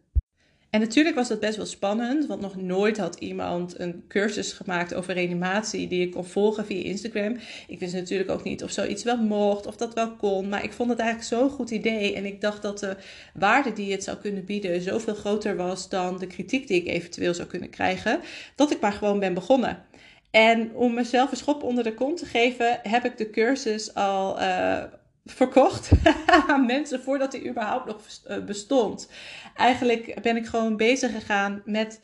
En 0.75 0.81
natuurlijk 0.81 1.17
was 1.17 1.29
dat 1.29 1.41
best 1.41 1.57
wel 1.57 1.67
spannend, 1.67 2.27
want 2.27 2.41
nog 2.41 2.57
nooit 2.57 2.99
had 2.99 3.17
iemand 3.19 3.79
een 3.79 4.05
cursus 4.09 4.53
gemaakt 4.53 4.95
over 4.95 5.15
reanimatie 5.15 5.89
die 5.89 6.07
ik 6.07 6.11
kon 6.11 6.25
volgen 6.25 6.67
via 6.67 6.83
Instagram. 6.83 7.37
Ik 7.67 7.79
wist 7.79 7.95
natuurlijk 7.95 8.31
ook 8.31 8.43
niet 8.45 8.63
of 8.63 8.71
zoiets 8.71 9.03
wel 9.03 9.17
mocht, 9.17 9.67
of 9.67 9.77
dat 9.77 9.95
wel 9.95 10.17
kon, 10.17 10.49
maar 10.49 10.65
ik 10.65 10.73
vond 10.73 10.91
het 10.91 10.99
eigenlijk 10.99 11.29
zo'n 11.29 11.51
goed 11.51 11.71
idee. 11.71 12.15
En 12.15 12.25
ik 12.25 12.41
dacht 12.41 12.63
dat 12.63 12.79
de 12.79 12.97
waarde 13.35 13.73
die 13.73 13.93
het 13.93 14.05
zou 14.05 14.17
kunnen 14.17 14.45
bieden 14.45 14.81
zoveel 14.81 15.15
groter 15.15 15.57
was 15.57 15.89
dan 15.89 16.19
de 16.19 16.27
kritiek 16.27 16.67
die 16.67 16.81
ik 16.81 16.87
eventueel 16.87 17.35
zou 17.35 17.49
kunnen 17.49 17.71
krijgen, 17.71 18.21
dat 18.55 18.71
ik 18.71 18.81
maar 18.81 18.93
gewoon 18.93 19.19
ben 19.19 19.35
begonnen. 19.35 19.85
En 20.31 20.75
om 20.75 20.95
mezelf 20.95 21.31
een 21.31 21.37
schop 21.37 21.63
onder 21.63 21.85
de 21.85 21.95
kont 21.95 22.19
te 22.19 22.27
geven, 22.27 22.81
heb 22.83 23.05
ik 23.05 23.17
de 23.17 23.31
cursus 23.31 23.95
al 23.95 24.41
uh, 24.41 24.83
verkocht 25.25 25.91
aan 26.49 26.67
mensen 26.67 27.03
voordat 27.03 27.33
die 27.33 27.49
überhaupt 27.49 27.87
nog 27.87 28.01
eh, 28.25 28.45
bestond. 28.45 29.11
Eigenlijk 29.57 30.23
ben 30.23 30.37
ik 30.37 30.47
gewoon 30.47 30.77
bezig 30.77 31.13
gegaan 31.13 31.63
met 31.65 32.01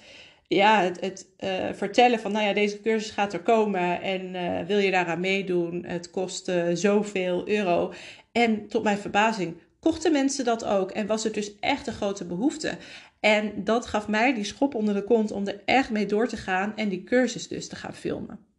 ja, 0.46 0.80
het, 0.80 1.00
het 1.00 1.26
uh, 1.40 1.72
vertellen 1.72 2.20
van, 2.20 2.32
nou 2.32 2.46
ja, 2.46 2.52
deze 2.52 2.80
cursus 2.80 3.10
gaat 3.10 3.32
er 3.32 3.42
komen 3.42 4.02
en 4.02 4.34
uh, 4.34 4.66
wil 4.66 4.78
je 4.78 4.90
daaraan 4.90 5.20
meedoen? 5.20 5.84
Het 5.86 6.10
kost 6.10 6.48
uh, 6.48 6.64
zoveel 6.72 7.48
euro. 7.48 7.92
En 8.32 8.68
tot 8.68 8.82
mijn 8.82 8.98
verbazing 8.98 9.56
kochten 9.80 10.12
mensen 10.12 10.44
dat 10.44 10.64
ook 10.64 10.90
en 10.90 11.06
was 11.06 11.24
er 11.24 11.32
dus 11.32 11.58
echt 11.60 11.86
een 11.86 11.92
grote 11.92 12.24
behoefte. 12.24 12.76
En 13.20 13.64
dat 13.64 13.86
gaf 13.86 14.08
mij 14.08 14.34
die 14.34 14.44
schop 14.44 14.74
onder 14.74 14.94
de 14.94 15.04
kont 15.04 15.30
om 15.30 15.46
er 15.46 15.62
echt 15.64 15.90
mee 15.90 16.06
door 16.06 16.28
te 16.28 16.36
gaan 16.36 16.76
en 16.76 16.88
die 16.88 17.04
cursus 17.04 17.48
dus 17.48 17.68
te 17.68 17.76
gaan 17.76 17.94
filmen. 17.94 18.49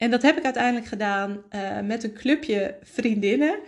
En 0.00 0.10
dat 0.10 0.22
heb 0.22 0.36
ik 0.36 0.44
uiteindelijk 0.44 0.86
gedaan 0.86 1.42
uh, 1.50 1.80
met 1.80 2.04
een 2.04 2.12
clubje 2.12 2.78
vriendinnen 2.82 3.58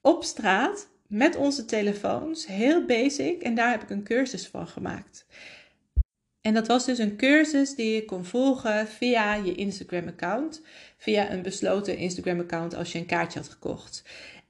op 0.00 0.24
straat 0.24 0.88
met 1.06 1.36
onze 1.36 1.64
telefoons, 1.64 2.46
heel 2.46 2.84
basic. 2.84 3.42
En 3.42 3.54
daar 3.54 3.70
heb 3.70 3.82
ik 3.82 3.90
een 3.90 4.04
cursus 4.04 4.48
van 4.48 4.66
gemaakt. 4.66 5.26
En 6.40 6.54
dat 6.54 6.66
was 6.66 6.84
dus 6.84 6.98
een 6.98 7.16
cursus 7.16 7.74
die 7.74 7.94
je 7.94 8.04
kon 8.04 8.24
volgen 8.24 8.88
via 8.88 9.34
je 9.34 9.54
Instagram-account. 9.54 10.62
Via 10.96 11.30
een 11.30 11.42
besloten 11.42 11.96
Instagram-account 11.96 12.74
als 12.74 12.92
je 12.92 12.98
een 12.98 13.06
kaartje 13.06 13.38
had 13.38 13.48
gekocht. 13.48 14.02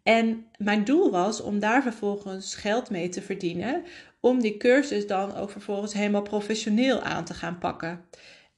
En 0.02 0.46
mijn 0.58 0.84
doel 0.84 1.10
was 1.10 1.40
om 1.40 1.58
daar 1.58 1.82
vervolgens 1.82 2.54
geld 2.54 2.90
mee 2.90 3.08
te 3.08 3.22
verdienen. 3.22 3.82
Om 4.20 4.40
die 4.40 4.56
cursus 4.56 5.06
dan 5.06 5.34
ook 5.34 5.50
vervolgens 5.50 5.92
helemaal 5.92 6.22
professioneel 6.22 7.00
aan 7.00 7.24
te 7.24 7.34
gaan 7.34 7.58
pakken. 7.58 8.04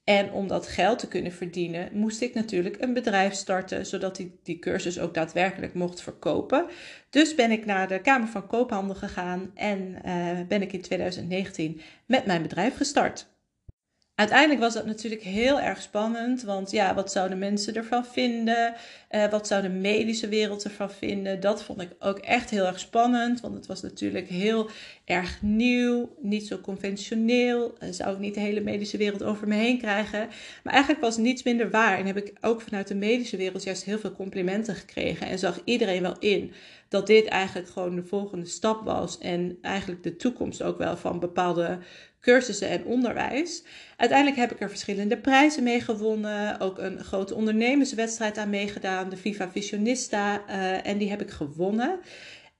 En 0.04 0.32
om 0.32 0.48
dat 0.48 0.66
geld 0.66 0.98
te 0.98 1.08
kunnen 1.08 1.32
verdienen, 1.32 1.88
moest 1.92 2.20
ik 2.20 2.34
natuurlijk 2.34 2.76
een 2.80 2.94
bedrijf 2.94 3.34
starten, 3.34 3.86
zodat 3.86 4.18
ik 4.18 4.32
die 4.42 4.58
cursus 4.58 4.98
ook 4.98 5.14
daadwerkelijk 5.14 5.74
mocht 5.74 6.02
verkopen. 6.02 6.66
Dus 7.10 7.34
ben 7.34 7.50
ik 7.50 7.66
naar 7.66 7.88
de 7.88 8.00
Kamer 8.00 8.28
van 8.28 8.46
Koophandel 8.46 8.94
gegaan 8.94 9.50
en 9.54 9.98
uh, 10.06 10.46
ben 10.48 10.62
ik 10.62 10.72
in 10.72 10.80
2019 10.82 11.80
met 12.06 12.26
mijn 12.26 12.42
bedrijf 12.42 12.76
gestart. 12.76 13.32
Uiteindelijk 14.14 14.60
was 14.60 14.74
dat 14.74 14.86
natuurlijk 14.86 15.22
heel 15.22 15.60
erg 15.60 15.82
spannend, 15.82 16.42
want 16.42 16.70
ja, 16.70 16.94
wat 16.94 17.12
zouden 17.12 17.38
mensen 17.38 17.74
ervan 17.74 18.06
vinden? 18.06 18.74
Uh, 19.14 19.30
wat 19.30 19.46
zou 19.46 19.62
de 19.62 19.68
medische 19.68 20.28
wereld 20.28 20.64
ervan 20.64 20.90
vinden? 20.90 21.40
Dat 21.40 21.62
vond 21.62 21.80
ik 21.80 21.90
ook 21.98 22.18
echt 22.18 22.50
heel 22.50 22.66
erg 22.66 22.78
spannend, 22.78 23.40
want 23.40 23.54
het 23.54 23.66
was 23.66 23.82
natuurlijk 23.82 24.28
heel 24.28 24.70
erg 25.04 25.42
nieuw, 25.42 26.14
niet 26.20 26.46
zo 26.46 26.58
conventioneel. 26.58 27.74
Uh, 27.82 27.88
zou 27.90 28.12
ik 28.12 28.18
niet 28.18 28.34
de 28.34 28.40
hele 28.40 28.60
medische 28.60 28.96
wereld 28.96 29.22
over 29.22 29.48
me 29.48 29.54
heen 29.54 29.78
krijgen? 29.78 30.28
Maar 30.62 30.72
eigenlijk 30.72 31.02
was 31.02 31.16
niets 31.16 31.42
minder 31.42 31.70
waar 31.70 31.98
en 31.98 32.06
heb 32.06 32.16
ik 32.16 32.32
ook 32.40 32.60
vanuit 32.60 32.88
de 32.88 32.94
medische 32.94 33.36
wereld 33.36 33.62
juist 33.62 33.84
heel 33.84 33.98
veel 33.98 34.12
complimenten 34.12 34.74
gekregen 34.74 35.26
en 35.26 35.38
zag 35.38 35.60
iedereen 35.64 36.02
wel 36.02 36.18
in 36.18 36.52
dat 36.88 37.06
dit 37.06 37.26
eigenlijk 37.26 37.68
gewoon 37.68 37.94
de 37.94 38.04
volgende 38.04 38.46
stap 38.46 38.84
was 38.84 39.18
en 39.18 39.58
eigenlijk 39.62 40.02
de 40.02 40.16
toekomst 40.16 40.62
ook 40.62 40.78
wel 40.78 40.96
van 40.96 41.20
bepaalde 41.20 41.78
cursussen 42.24 42.68
en 42.68 42.84
onderwijs. 42.84 43.64
Uiteindelijk 43.96 44.40
heb 44.40 44.52
ik 44.52 44.60
er 44.60 44.68
verschillende 44.68 45.16
prijzen 45.16 45.62
mee 45.62 45.80
gewonnen. 45.80 46.60
Ook 46.60 46.78
een 46.78 47.04
grote 47.04 47.34
ondernemerswedstrijd 47.34 48.38
aan 48.38 48.50
meegedaan, 48.50 49.03
de 49.08 49.16
Viva 49.16 49.50
Visionista. 49.50 50.42
Uh, 50.48 50.86
en 50.86 50.98
die 50.98 51.10
heb 51.10 51.20
ik 51.20 51.30
gewonnen. 51.30 52.00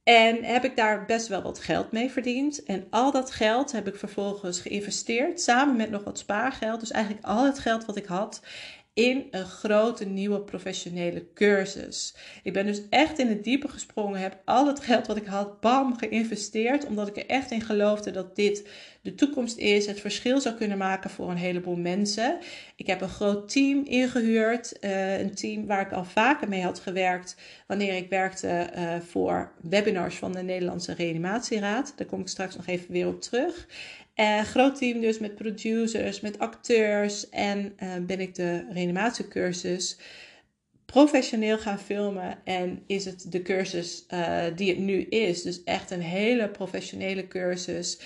En 0.02 0.44
heb 0.44 0.64
ik 0.64 0.76
daar 0.76 1.04
best 1.04 1.28
wel 1.28 1.42
wat 1.42 1.58
geld 1.58 1.92
mee 1.92 2.10
verdiend. 2.10 2.62
En 2.62 2.86
al 2.90 3.12
dat 3.12 3.30
geld 3.30 3.72
heb 3.72 3.88
ik 3.88 3.96
vervolgens 3.96 4.60
geïnvesteerd, 4.60 5.40
samen 5.40 5.76
met 5.76 5.90
nog 5.90 6.04
wat 6.04 6.18
spaargeld. 6.18 6.80
Dus 6.80 6.90
eigenlijk 6.90 7.24
al 7.24 7.44
het 7.44 7.58
geld 7.58 7.84
wat 7.84 7.96
ik 7.96 8.06
had 8.06 8.40
in 8.94 9.26
een 9.30 9.46
grote 9.46 10.04
nieuwe 10.04 10.40
professionele 10.40 11.26
cursus. 11.34 12.14
Ik 12.42 12.52
ben 12.52 12.66
dus 12.66 12.82
echt 12.90 13.18
in 13.18 13.28
het 13.28 13.44
diepe 13.44 13.68
gesprongen, 13.68 14.20
heb 14.20 14.40
al 14.44 14.66
het 14.66 14.80
geld 14.80 15.06
wat 15.06 15.16
ik 15.16 15.26
had, 15.26 15.60
bam, 15.60 15.96
geïnvesteerd, 15.96 16.86
omdat 16.86 17.08
ik 17.08 17.16
er 17.16 17.26
echt 17.26 17.50
in 17.50 17.60
geloofde 17.60 18.10
dat 18.10 18.36
dit 18.36 18.68
de 19.02 19.14
toekomst 19.14 19.56
is, 19.56 19.86
het 19.86 20.00
verschil 20.00 20.40
zou 20.40 20.54
kunnen 20.54 20.78
maken 20.78 21.10
voor 21.10 21.30
een 21.30 21.36
heleboel 21.36 21.76
mensen. 21.76 22.38
Ik 22.76 22.86
heb 22.86 23.00
een 23.00 23.08
groot 23.08 23.48
team 23.48 23.84
ingehuurd, 23.84 24.76
uh, 24.80 25.20
een 25.20 25.34
team 25.34 25.66
waar 25.66 25.80
ik 25.80 25.92
al 25.92 26.04
vaker 26.04 26.48
mee 26.48 26.62
had 26.62 26.78
gewerkt 26.78 27.36
wanneer 27.66 27.96
ik 27.96 28.08
werkte 28.08 28.70
uh, 28.76 28.94
voor 29.00 29.52
webinars 29.60 30.16
van 30.16 30.32
de 30.32 30.42
Nederlandse 30.42 30.94
Reanimatieraad. 30.94 31.92
Daar 31.96 32.06
kom 32.06 32.20
ik 32.20 32.28
straks 32.28 32.56
nog 32.56 32.66
even 32.66 32.92
weer 32.92 33.06
op 33.06 33.20
terug. 33.20 33.66
Uh, 34.20 34.40
groot 34.40 34.76
team 34.78 35.00
dus 35.00 35.18
met 35.18 35.34
producers, 35.34 36.20
met 36.20 36.38
acteurs 36.38 37.28
en 37.28 37.76
uh, 37.82 37.94
ben 38.06 38.20
ik 38.20 38.34
de 38.34 38.66
reanimatiecursus 38.70 39.98
professioneel 40.84 41.58
gaan 41.58 41.78
filmen 41.78 42.38
en 42.44 42.82
is 42.86 43.04
het 43.04 43.32
de 43.32 43.42
cursus 43.42 44.04
uh, 44.14 44.44
die 44.56 44.68
het 44.68 44.78
nu 44.78 45.00
is. 45.00 45.42
Dus 45.42 45.62
echt 45.62 45.90
een 45.90 46.00
hele 46.00 46.48
professionele 46.48 47.28
cursus 47.28 47.98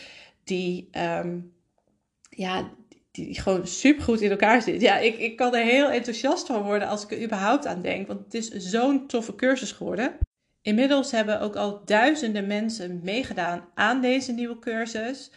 die, 0.44 0.88
um, 0.98 1.52
ja, 2.30 2.70
die 3.10 3.40
gewoon 3.40 3.66
super 3.66 4.02
goed 4.02 4.20
in 4.20 4.30
elkaar 4.30 4.62
zit. 4.62 4.80
Ja, 4.80 4.98
ik, 4.98 5.18
ik 5.18 5.36
kan 5.36 5.54
er 5.54 5.64
heel 5.64 5.90
enthousiast 5.90 6.46
van 6.46 6.62
worden 6.62 6.88
als 6.88 7.04
ik 7.04 7.10
er 7.10 7.22
überhaupt 7.22 7.66
aan 7.66 7.82
denk, 7.82 8.06
want 8.06 8.24
het 8.24 8.34
is 8.34 8.48
zo'n 8.48 9.06
toffe 9.06 9.34
cursus 9.34 9.72
geworden. 9.72 10.18
Inmiddels 10.62 11.10
hebben 11.10 11.40
ook 11.40 11.56
al 11.56 11.82
duizenden 11.84 12.46
mensen 12.46 13.00
meegedaan 13.04 13.68
aan 13.74 14.00
deze 14.00 14.32
nieuwe 14.32 14.58
cursus. 14.58 15.30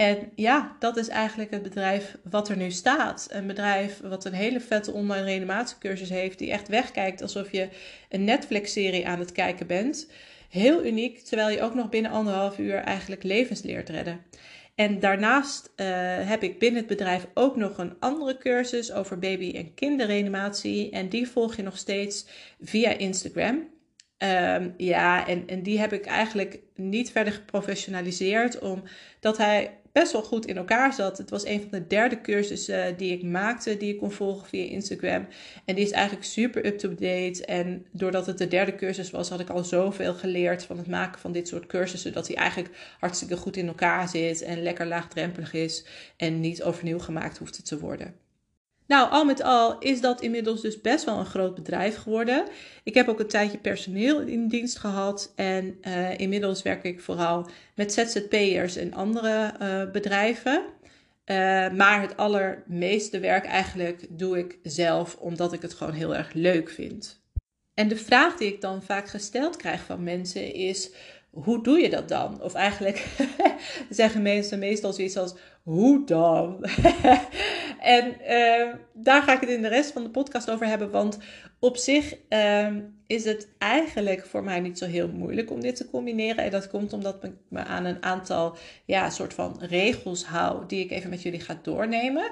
En 0.00 0.32
ja, 0.34 0.76
dat 0.78 0.96
is 0.96 1.08
eigenlijk 1.08 1.50
het 1.50 1.62
bedrijf 1.62 2.16
wat 2.30 2.48
er 2.48 2.56
nu 2.56 2.70
staat. 2.70 3.26
Een 3.30 3.46
bedrijf 3.46 4.00
wat 4.02 4.24
een 4.24 4.32
hele 4.32 4.60
vette 4.60 4.92
online 4.92 5.24
reanimatiecursus 5.24 6.08
heeft, 6.08 6.38
die 6.38 6.50
echt 6.50 6.68
wegkijkt 6.68 7.22
alsof 7.22 7.52
je 7.52 7.68
een 8.08 8.24
Netflix-serie 8.24 9.08
aan 9.08 9.18
het 9.18 9.32
kijken 9.32 9.66
bent. 9.66 10.10
Heel 10.48 10.84
uniek, 10.84 11.18
terwijl 11.18 11.50
je 11.50 11.62
ook 11.62 11.74
nog 11.74 11.88
binnen 11.88 12.10
anderhalf 12.10 12.58
uur 12.58 12.74
eigenlijk 12.74 13.22
levens 13.22 13.62
leert 13.62 13.88
redden. 13.88 14.20
En 14.74 15.00
daarnaast 15.00 15.72
uh, 15.76 15.86
heb 16.28 16.42
ik 16.42 16.58
binnen 16.58 16.78
het 16.78 16.88
bedrijf 16.88 17.26
ook 17.34 17.56
nog 17.56 17.78
een 17.78 17.96
andere 17.98 18.38
cursus 18.38 18.92
over 18.92 19.18
baby- 19.18 19.56
en 19.56 19.74
kinderreanimatie. 19.74 20.90
En 20.90 21.08
die 21.08 21.28
volg 21.28 21.56
je 21.56 21.62
nog 21.62 21.76
steeds 21.76 22.26
via 22.60 22.90
Instagram. 22.90 23.68
Um, 24.22 24.74
ja, 24.76 25.26
en, 25.26 25.42
en 25.46 25.62
die 25.62 25.78
heb 25.78 25.92
ik 25.92 26.06
eigenlijk 26.06 26.58
niet 26.74 27.10
verder 27.10 27.32
geprofessionaliseerd, 27.32 28.58
omdat 28.58 29.36
hij 29.36 29.79
best 29.92 30.12
wel 30.12 30.22
goed 30.22 30.46
in 30.46 30.56
elkaar 30.56 30.92
zat. 30.92 31.18
Het 31.18 31.30
was 31.30 31.44
een 31.44 31.60
van 31.60 31.70
de 31.70 31.86
derde 31.86 32.20
cursussen 32.20 32.84
eh, 32.84 32.96
die 32.96 33.12
ik 33.12 33.22
maakte, 33.22 33.76
die 33.76 33.92
ik 33.92 33.98
kon 33.98 34.12
volgen 34.12 34.48
via 34.48 34.64
Instagram. 34.64 35.26
En 35.64 35.74
die 35.74 35.84
is 35.84 35.90
eigenlijk 35.90 36.24
super 36.24 36.66
up-to-date. 36.66 37.44
En 37.44 37.86
doordat 37.90 38.26
het 38.26 38.38
de 38.38 38.48
derde 38.48 38.74
cursus 38.74 39.10
was, 39.10 39.28
had 39.28 39.40
ik 39.40 39.50
al 39.50 39.64
zoveel 39.64 40.14
geleerd 40.14 40.64
van 40.64 40.78
het 40.78 40.86
maken 40.86 41.20
van 41.20 41.32
dit 41.32 41.48
soort 41.48 41.66
cursussen. 41.66 42.12
Dat 42.12 42.26
hij 42.26 42.36
eigenlijk 42.36 42.76
hartstikke 42.98 43.36
goed 43.36 43.56
in 43.56 43.66
elkaar 43.66 44.08
zit 44.08 44.42
en 44.42 44.62
lekker 44.62 44.86
laagdrempelig 44.86 45.52
is. 45.52 45.84
En 46.16 46.40
niet 46.40 46.62
overnieuw 46.62 46.98
gemaakt 46.98 47.38
hoeft 47.38 47.64
te 47.64 47.78
worden. 47.78 48.14
Nou, 48.90 49.10
al 49.10 49.24
met 49.24 49.42
al 49.42 49.78
is 49.78 50.00
dat 50.00 50.20
inmiddels 50.20 50.60
dus 50.60 50.80
best 50.80 51.04
wel 51.04 51.18
een 51.18 51.26
groot 51.26 51.54
bedrijf 51.54 51.96
geworden. 51.96 52.44
Ik 52.84 52.94
heb 52.94 53.08
ook 53.08 53.20
een 53.20 53.26
tijdje 53.26 53.58
personeel 53.58 54.20
in 54.20 54.48
dienst 54.48 54.78
gehad 54.78 55.32
en 55.36 55.78
uh, 55.82 56.18
inmiddels 56.18 56.62
werk 56.62 56.84
ik 56.84 57.00
vooral 57.00 57.48
met 57.74 57.92
ZZP'ers 57.92 58.76
en 58.76 58.94
andere 58.94 59.54
uh, 59.62 59.90
bedrijven. 59.90 60.62
Uh, 60.62 61.36
maar 61.70 62.00
het 62.00 62.16
allermeeste 62.16 63.20
werk 63.20 63.44
eigenlijk 63.44 64.06
doe 64.08 64.38
ik 64.38 64.58
zelf, 64.62 65.16
omdat 65.16 65.52
ik 65.52 65.62
het 65.62 65.74
gewoon 65.74 65.92
heel 65.92 66.16
erg 66.16 66.32
leuk 66.32 66.70
vind. 66.70 67.22
En 67.74 67.88
de 67.88 67.96
vraag 67.96 68.36
die 68.36 68.52
ik 68.52 68.60
dan 68.60 68.82
vaak 68.82 69.08
gesteld 69.08 69.56
krijg 69.56 69.84
van 69.84 70.02
mensen 70.02 70.54
is: 70.54 70.90
hoe 71.30 71.62
doe 71.62 71.78
je 71.78 71.90
dat 71.90 72.08
dan? 72.08 72.42
Of 72.42 72.54
eigenlijk 72.54 73.06
zeggen 73.90 74.22
mensen 74.22 74.58
meestal 74.58 74.92
zoiets 74.92 75.16
als: 75.16 75.34
hoe 75.62 76.04
dan? 76.04 76.64
en 77.96 78.16
uh, 78.28 78.74
daar 78.92 79.22
ga 79.22 79.34
ik 79.34 79.40
het 79.40 79.50
in 79.50 79.62
de 79.62 79.68
rest 79.68 79.92
van 79.92 80.02
de 80.02 80.10
podcast 80.10 80.50
over 80.50 80.66
hebben. 80.66 80.90
Want 80.90 81.18
op 81.58 81.76
zich 81.76 82.16
uh, 82.28 82.68
is 83.06 83.24
het 83.24 83.48
eigenlijk 83.58 84.26
voor 84.26 84.44
mij 84.44 84.60
niet 84.60 84.78
zo 84.78 84.86
heel 84.86 85.08
moeilijk 85.08 85.50
om 85.50 85.60
dit 85.60 85.76
te 85.76 85.90
combineren. 85.90 86.44
En 86.44 86.50
dat 86.50 86.68
komt 86.68 86.92
omdat 86.92 87.24
ik 87.24 87.32
me 87.48 87.64
aan 87.64 87.84
een 87.84 88.02
aantal 88.02 88.56
ja, 88.84 89.10
soort 89.10 89.34
van 89.34 89.56
regels 89.60 90.24
hou, 90.24 90.66
die 90.66 90.84
ik 90.84 90.90
even 90.90 91.10
met 91.10 91.22
jullie 91.22 91.40
ga 91.40 91.58
doornemen. 91.62 92.30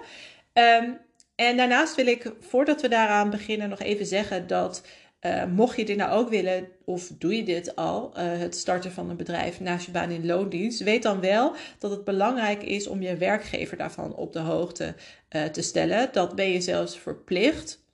Um, 0.52 0.98
en 1.34 1.56
daarnaast 1.56 1.94
wil 1.94 2.06
ik, 2.06 2.32
voordat 2.40 2.80
we 2.80 2.88
daaraan 2.88 3.30
beginnen, 3.30 3.68
nog 3.68 3.80
even 3.80 4.06
zeggen 4.06 4.46
dat 4.46 4.82
uh, 5.20 5.44
mocht 5.44 5.76
je 5.76 5.84
dit 5.84 5.96
nou 5.96 6.10
ook 6.10 6.28
willen, 6.28 6.68
of 6.84 7.10
doe 7.18 7.36
je 7.36 7.44
dit 7.44 7.76
al, 7.76 8.12
uh, 8.18 8.38
het 8.38 8.56
starten 8.56 8.92
van 8.92 9.10
een 9.10 9.16
bedrijf 9.16 9.60
naast 9.60 9.86
je 9.86 9.92
baan 9.92 10.10
in 10.10 10.26
loondienst, 10.26 10.82
weet 10.82 11.02
dan 11.02 11.20
wel 11.20 11.54
dat 11.78 11.90
het 11.90 12.04
belangrijk 12.04 12.62
is 12.62 12.86
om 12.86 13.02
je 13.02 13.16
werkgever 13.16 13.76
daarvan 13.76 14.14
op 14.14 14.32
de 14.32 14.38
hoogte 14.38 14.94
uh, 15.30 15.44
te 15.44 15.62
stellen. 15.62 16.08
Dat 16.12 16.34
ben 16.34 16.50
je 16.50 16.60
zelfs 16.60 16.98
verplicht 16.98 17.86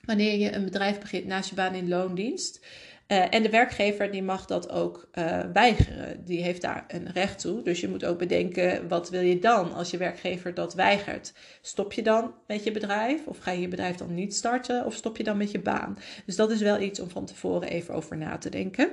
wanneer 0.00 0.38
je 0.38 0.52
een 0.52 0.64
bedrijf 0.64 0.98
begint 0.98 1.26
naast 1.26 1.48
je 1.48 1.54
baan 1.54 1.74
in 1.74 1.88
loondienst. 1.88 2.66
Uh, 3.10 3.34
en 3.34 3.42
de 3.42 3.50
werkgever 3.50 4.10
die 4.10 4.22
mag 4.22 4.46
dat 4.46 4.70
ook 4.70 5.08
uh, 5.14 5.40
weigeren. 5.52 6.24
Die 6.24 6.42
heeft 6.42 6.62
daar 6.62 6.84
een 6.88 7.12
recht 7.12 7.40
toe. 7.40 7.62
Dus 7.62 7.80
je 7.80 7.88
moet 7.88 8.04
ook 8.04 8.18
bedenken, 8.18 8.88
wat 8.88 9.10
wil 9.10 9.20
je 9.20 9.38
dan 9.38 9.72
als 9.74 9.90
je 9.90 9.96
werkgever 9.96 10.54
dat 10.54 10.74
weigert? 10.74 11.32
Stop 11.60 11.92
je 11.92 12.02
dan 12.02 12.34
met 12.46 12.64
je 12.64 12.70
bedrijf? 12.70 13.26
Of 13.26 13.38
ga 13.38 13.50
je 13.50 13.60
je 13.60 13.68
bedrijf 13.68 13.96
dan 13.96 14.14
niet 14.14 14.34
starten? 14.34 14.84
Of 14.84 14.94
stop 14.94 15.16
je 15.16 15.24
dan 15.24 15.36
met 15.36 15.50
je 15.50 15.60
baan? 15.60 15.98
Dus 16.26 16.36
dat 16.36 16.50
is 16.50 16.60
wel 16.60 16.80
iets 16.80 17.00
om 17.00 17.10
van 17.10 17.26
tevoren 17.26 17.68
even 17.68 17.94
over 17.94 18.16
na 18.16 18.38
te 18.38 18.48
denken. 18.48 18.90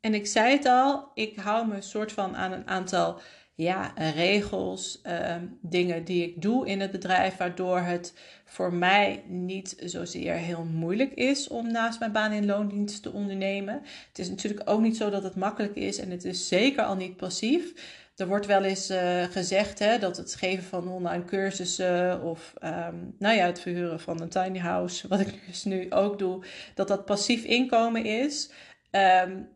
En 0.00 0.14
ik 0.14 0.26
zei 0.26 0.56
het 0.56 0.66
al, 0.66 1.10
ik 1.14 1.36
hou 1.36 1.68
me 1.68 1.80
soort 1.80 2.12
van 2.12 2.36
aan 2.36 2.52
een 2.52 2.68
aantal 2.68 3.20
ja, 3.54 3.92
regels, 4.14 5.00
uh, 5.06 5.34
dingen 5.60 6.04
die 6.04 6.22
ik 6.22 6.42
doe 6.42 6.66
in 6.66 6.80
het 6.80 6.90
bedrijf, 6.90 7.36
waardoor 7.36 7.78
het 7.78 8.14
voor 8.44 8.72
mij 8.74 9.22
niet 9.26 9.76
zozeer 9.84 10.34
heel 10.34 10.64
moeilijk 10.64 11.12
is 11.14 11.48
om 11.48 11.72
naast 11.72 11.98
mijn 11.98 12.12
baan 12.12 12.32
in 12.32 12.46
loondienst 12.46 13.02
te 13.02 13.12
ondernemen. 13.12 13.82
Het 14.08 14.18
is 14.18 14.28
natuurlijk 14.28 14.70
ook 14.70 14.80
niet 14.80 14.96
zo 14.96 15.10
dat 15.10 15.22
het 15.22 15.36
makkelijk 15.36 15.74
is 15.74 15.98
en 15.98 16.10
het 16.10 16.24
is 16.24 16.48
zeker 16.48 16.84
al 16.84 16.96
niet 16.96 17.16
passief. 17.16 17.72
Er 18.16 18.26
wordt 18.26 18.46
wel 18.46 18.64
eens 18.64 18.90
uh, 18.90 19.22
gezegd 19.22 19.78
hè, 19.78 19.98
dat 19.98 20.16
het 20.16 20.34
geven 20.34 20.64
van 20.64 20.88
online 20.88 21.24
cursussen 21.24 22.22
of 22.22 22.54
um, 22.64 23.14
nou 23.18 23.36
ja, 23.36 23.46
het 23.46 23.60
verhuren 23.60 24.00
van 24.00 24.20
een 24.20 24.28
tiny 24.28 24.58
house, 24.58 25.08
wat 25.08 25.20
ik 25.20 25.40
dus 25.46 25.64
nu 25.64 25.90
ook 25.90 26.18
doe, 26.18 26.44
dat 26.74 26.88
dat 26.88 27.04
passief 27.04 27.44
inkomen 27.44 28.04
is. 28.04 28.50
Um, 28.90 29.48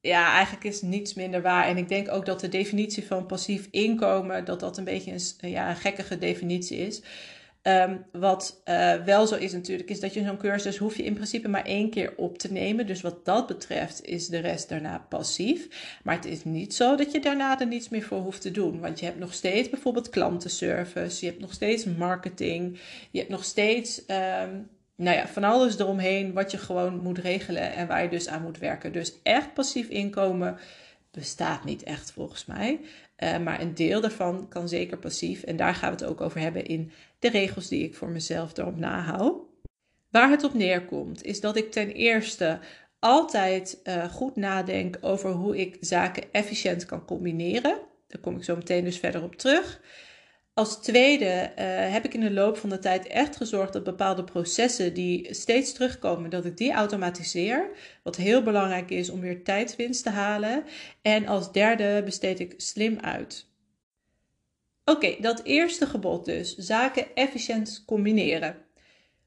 ja, 0.00 0.32
eigenlijk 0.32 0.64
is 0.64 0.82
niets 0.82 1.14
minder 1.14 1.42
waar. 1.42 1.66
En 1.66 1.76
ik 1.76 1.88
denk 1.88 2.10
ook 2.10 2.26
dat 2.26 2.40
de 2.40 2.48
definitie 2.48 3.06
van 3.06 3.26
passief 3.26 3.68
inkomen, 3.70 4.44
dat 4.44 4.60
dat 4.60 4.78
een 4.78 4.84
beetje 4.84 5.12
een, 5.12 5.50
ja, 5.50 5.70
een 5.70 5.76
gekkige 5.76 6.18
definitie 6.18 6.78
is. 6.78 7.02
Um, 7.62 8.04
wat 8.12 8.62
uh, 8.64 8.94
wel 9.04 9.26
zo 9.26 9.34
is 9.34 9.52
natuurlijk, 9.52 9.90
is 9.90 10.00
dat 10.00 10.14
je 10.14 10.24
zo'n 10.24 10.36
cursus 10.36 10.76
hoef 10.76 10.96
je 10.96 11.04
in 11.04 11.14
principe 11.14 11.48
maar 11.48 11.64
één 11.64 11.90
keer 11.90 12.12
op 12.16 12.38
te 12.38 12.52
nemen. 12.52 12.86
Dus 12.86 13.00
wat 13.00 13.24
dat 13.24 13.46
betreft 13.46 14.04
is 14.04 14.28
de 14.28 14.38
rest 14.38 14.68
daarna 14.68 15.06
passief. 15.08 15.68
Maar 16.02 16.14
het 16.14 16.24
is 16.24 16.44
niet 16.44 16.74
zo 16.74 16.96
dat 16.96 17.12
je 17.12 17.20
daarna 17.20 17.60
er 17.60 17.66
niets 17.66 17.88
meer 17.88 18.02
voor 18.02 18.18
hoeft 18.18 18.40
te 18.40 18.50
doen. 18.50 18.80
Want 18.80 19.00
je 19.00 19.06
hebt 19.06 19.18
nog 19.18 19.34
steeds 19.34 19.70
bijvoorbeeld 19.70 20.08
klantenservice, 20.08 21.24
je 21.24 21.30
hebt 21.30 21.42
nog 21.42 21.52
steeds 21.52 21.84
marketing, 21.84 22.78
je 23.10 23.18
hebt 23.18 23.30
nog 23.30 23.44
steeds 23.44 24.02
um, 24.42 24.68
nou 24.98 25.16
ja, 25.16 25.28
van 25.28 25.44
alles 25.44 25.78
eromheen 25.78 26.32
wat 26.32 26.50
je 26.50 26.58
gewoon 26.58 27.02
moet 27.02 27.18
regelen 27.18 27.72
en 27.72 27.86
waar 27.86 28.02
je 28.02 28.08
dus 28.08 28.28
aan 28.28 28.42
moet 28.42 28.58
werken. 28.58 28.92
Dus 28.92 29.14
echt 29.22 29.54
passief 29.54 29.88
inkomen 29.88 30.58
bestaat 31.10 31.64
niet 31.64 31.82
echt 31.82 32.12
volgens 32.12 32.44
mij. 32.44 32.80
Uh, 33.18 33.38
maar 33.38 33.60
een 33.60 33.74
deel 33.74 34.00
daarvan 34.00 34.48
kan 34.48 34.68
zeker 34.68 34.98
passief. 34.98 35.42
En 35.42 35.56
daar 35.56 35.74
gaan 35.74 35.94
we 35.94 35.96
het 35.96 36.10
ook 36.10 36.20
over 36.20 36.40
hebben 36.40 36.66
in 36.66 36.90
de 37.18 37.28
regels 37.28 37.68
die 37.68 37.84
ik 37.84 37.94
voor 37.94 38.08
mezelf 38.08 38.56
erop 38.56 38.76
nahoud. 38.76 39.42
Waar 40.10 40.30
het 40.30 40.44
op 40.44 40.54
neerkomt, 40.54 41.24
is 41.24 41.40
dat 41.40 41.56
ik 41.56 41.70
ten 41.70 41.92
eerste 41.92 42.58
altijd 42.98 43.80
uh, 43.84 44.04
goed 44.04 44.36
nadenk 44.36 44.98
over 45.00 45.30
hoe 45.30 45.58
ik 45.58 45.76
zaken 45.80 46.32
efficiënt 46.32 46.84
kan 46.84 47.04
combineren. 47.04 47.78
Daar 48.06 48.20
kom 48.20 48.36
ik 48.36 48.44
zo 48.44 48.56
meteen 48.56 48.84
dus 48.84 48.98
verder 48.98 49.22
op 49.22 49.36
terug. 49.36 49.80
Als 50.58 50.80
tweede 50.80 51.24
uh, 51.24 51.64
heb 51.92 52.04
ik 52.04 52.14
in 52.14 52.20
de 52.20 52.30
loop 52.30 52.56
van 52.56 52.68
de 52.68 52.78
tijd 52.78 53.06
echt 53.06 53.36
gezorgd 53.36 53.72
dat 53.72 53.84
bepaalde 53.84 54.24
processen 54.24 54.94
die 54.94 55.34
steeds 55.34 55.72
terugkomen, 55.72 56.30
dat 56.30 56.44
ik 56.44 56.56
die 56.56 56.72
automatiseer. 56.72 57.70
Wat 58.02 58.16
heel 58.16 58.42
belangrijk 58.42 58.90
is 58.90 59.10
om 59.10 59.20
weer 59.20 59.44
tijdwinst 59.44 60.02
te 60.02 60.10
halen. 60.10 60.64
En 61.02 61.26
als 61.26 61.52
derde 61.52 62.02
besteed 62.04 62.40
ik 62.40 62.54
slim 62.56 62.98
uit. 63.00 63.46
Oké, 64.84 65.16
dat 65.20 65.40
eerste 65.44 65.86
gebod 65.86 66.24
dus. 66.24 66.56
Zaken 66.56 67.06
efficiënt 67.14 67.82
combineren. 67.86 68.56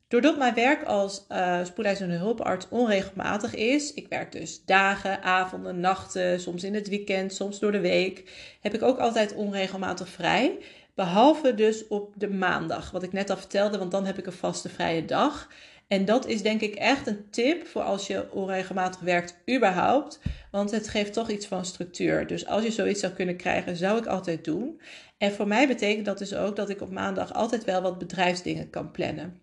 Doordat 0.08 0.38
mijn 0.38 0.54
werk 0.54 0.84
als 0.84 1.26
uh, 1.30 1.66
spoedeisende 1.66 2.16
hulparts 2.16 2.68
onregelmatig 2.70 3.56
is, 3.56 3.94
ik 3.94 4.08
werk 4.08 4.32
dus 4.32 4.66
dagen, 4.66 5.24
avonden, 5.24 5.80
nachten, 5.80 6.40
soms 6.40 6.64
in 6.64 6.74
het 6.74 6.90
weekend, 6.90 7.34
soms 7.34 7.60
door 7.60 7.72
de 7.72 7.80
week, 7.80 8.24
heb 8.62 8.74
ik 8.74 8.82
ook 8.82 8.98
altijd 8.98 9.34
onregelmatig 9.34 10.10
vrij. 10.10 10.58
Behalve 11.01 11.53
dus 11.53 11.88
op 11.88 12.13
de 12.17 12.29
maandag, 12.29 12.91
wat 12.91 13.03
ik 13.03 13.12
net 13.12 13.29
al 13.29 13.38
vertelde, 13.38 13.77
want 13.77 13.91
dan 13.91 14.05
heb 14.05 14.17
ik 14.17 14.25
een 14.25 14.31
vaste 14.31 14.70
vrije 14.70 15.05
dag. 15.05 15.48
En 15.88 16.05
dat 16.05 16.27
is 16.27 16.41
denk 16.41 16.62
ik 16.62 16.75
echt 16.75 17.08
een 17.08 17.29
tip 17.29 17.67
voor 17.67 17.81
als 17.81 18.08
je 18.08 18.31
onregelmatig 18.31 19.00
werkt, 19.00 19.38
überhaupt. 19.55 20.20
Want 20.51 20.72
het 20.72 20.88
geeft 20.88 21.13
toch 21.13 21.29
iets 21.29 21.48
van 21.48 21.65
structuur. 21.65 22.27
Dus 22.27 22.46
als 22.46 22.63
je 22.63 22.72
zoiets 22.72 23.00
zou 23.00 23.13
kunnen 23.13 23.36
krijgen, 23.36 23.75
zou 23.75 23.98
ik 23.98 24.05
altijd 24.05 24.46
doen. 24.46 24.81
En 25.17 25.31
voor 25.31 25.48
mij 25.48 25.67
betekent 25.67 26.05
dat 26.05 26.17
dus 26.17 26.36
ook 26.36 26.55
dat 26.55 26.70
ik 26.70 26.81
op 26.81 26.91
maandag 26.91 27.34
altijd 27.34 27.63
wel 27.63 27.81
wat 27.81 27.98
bedrijfsdingen 27.98 28.70
kan 28.70 28.91
plannen. 28.91 29.41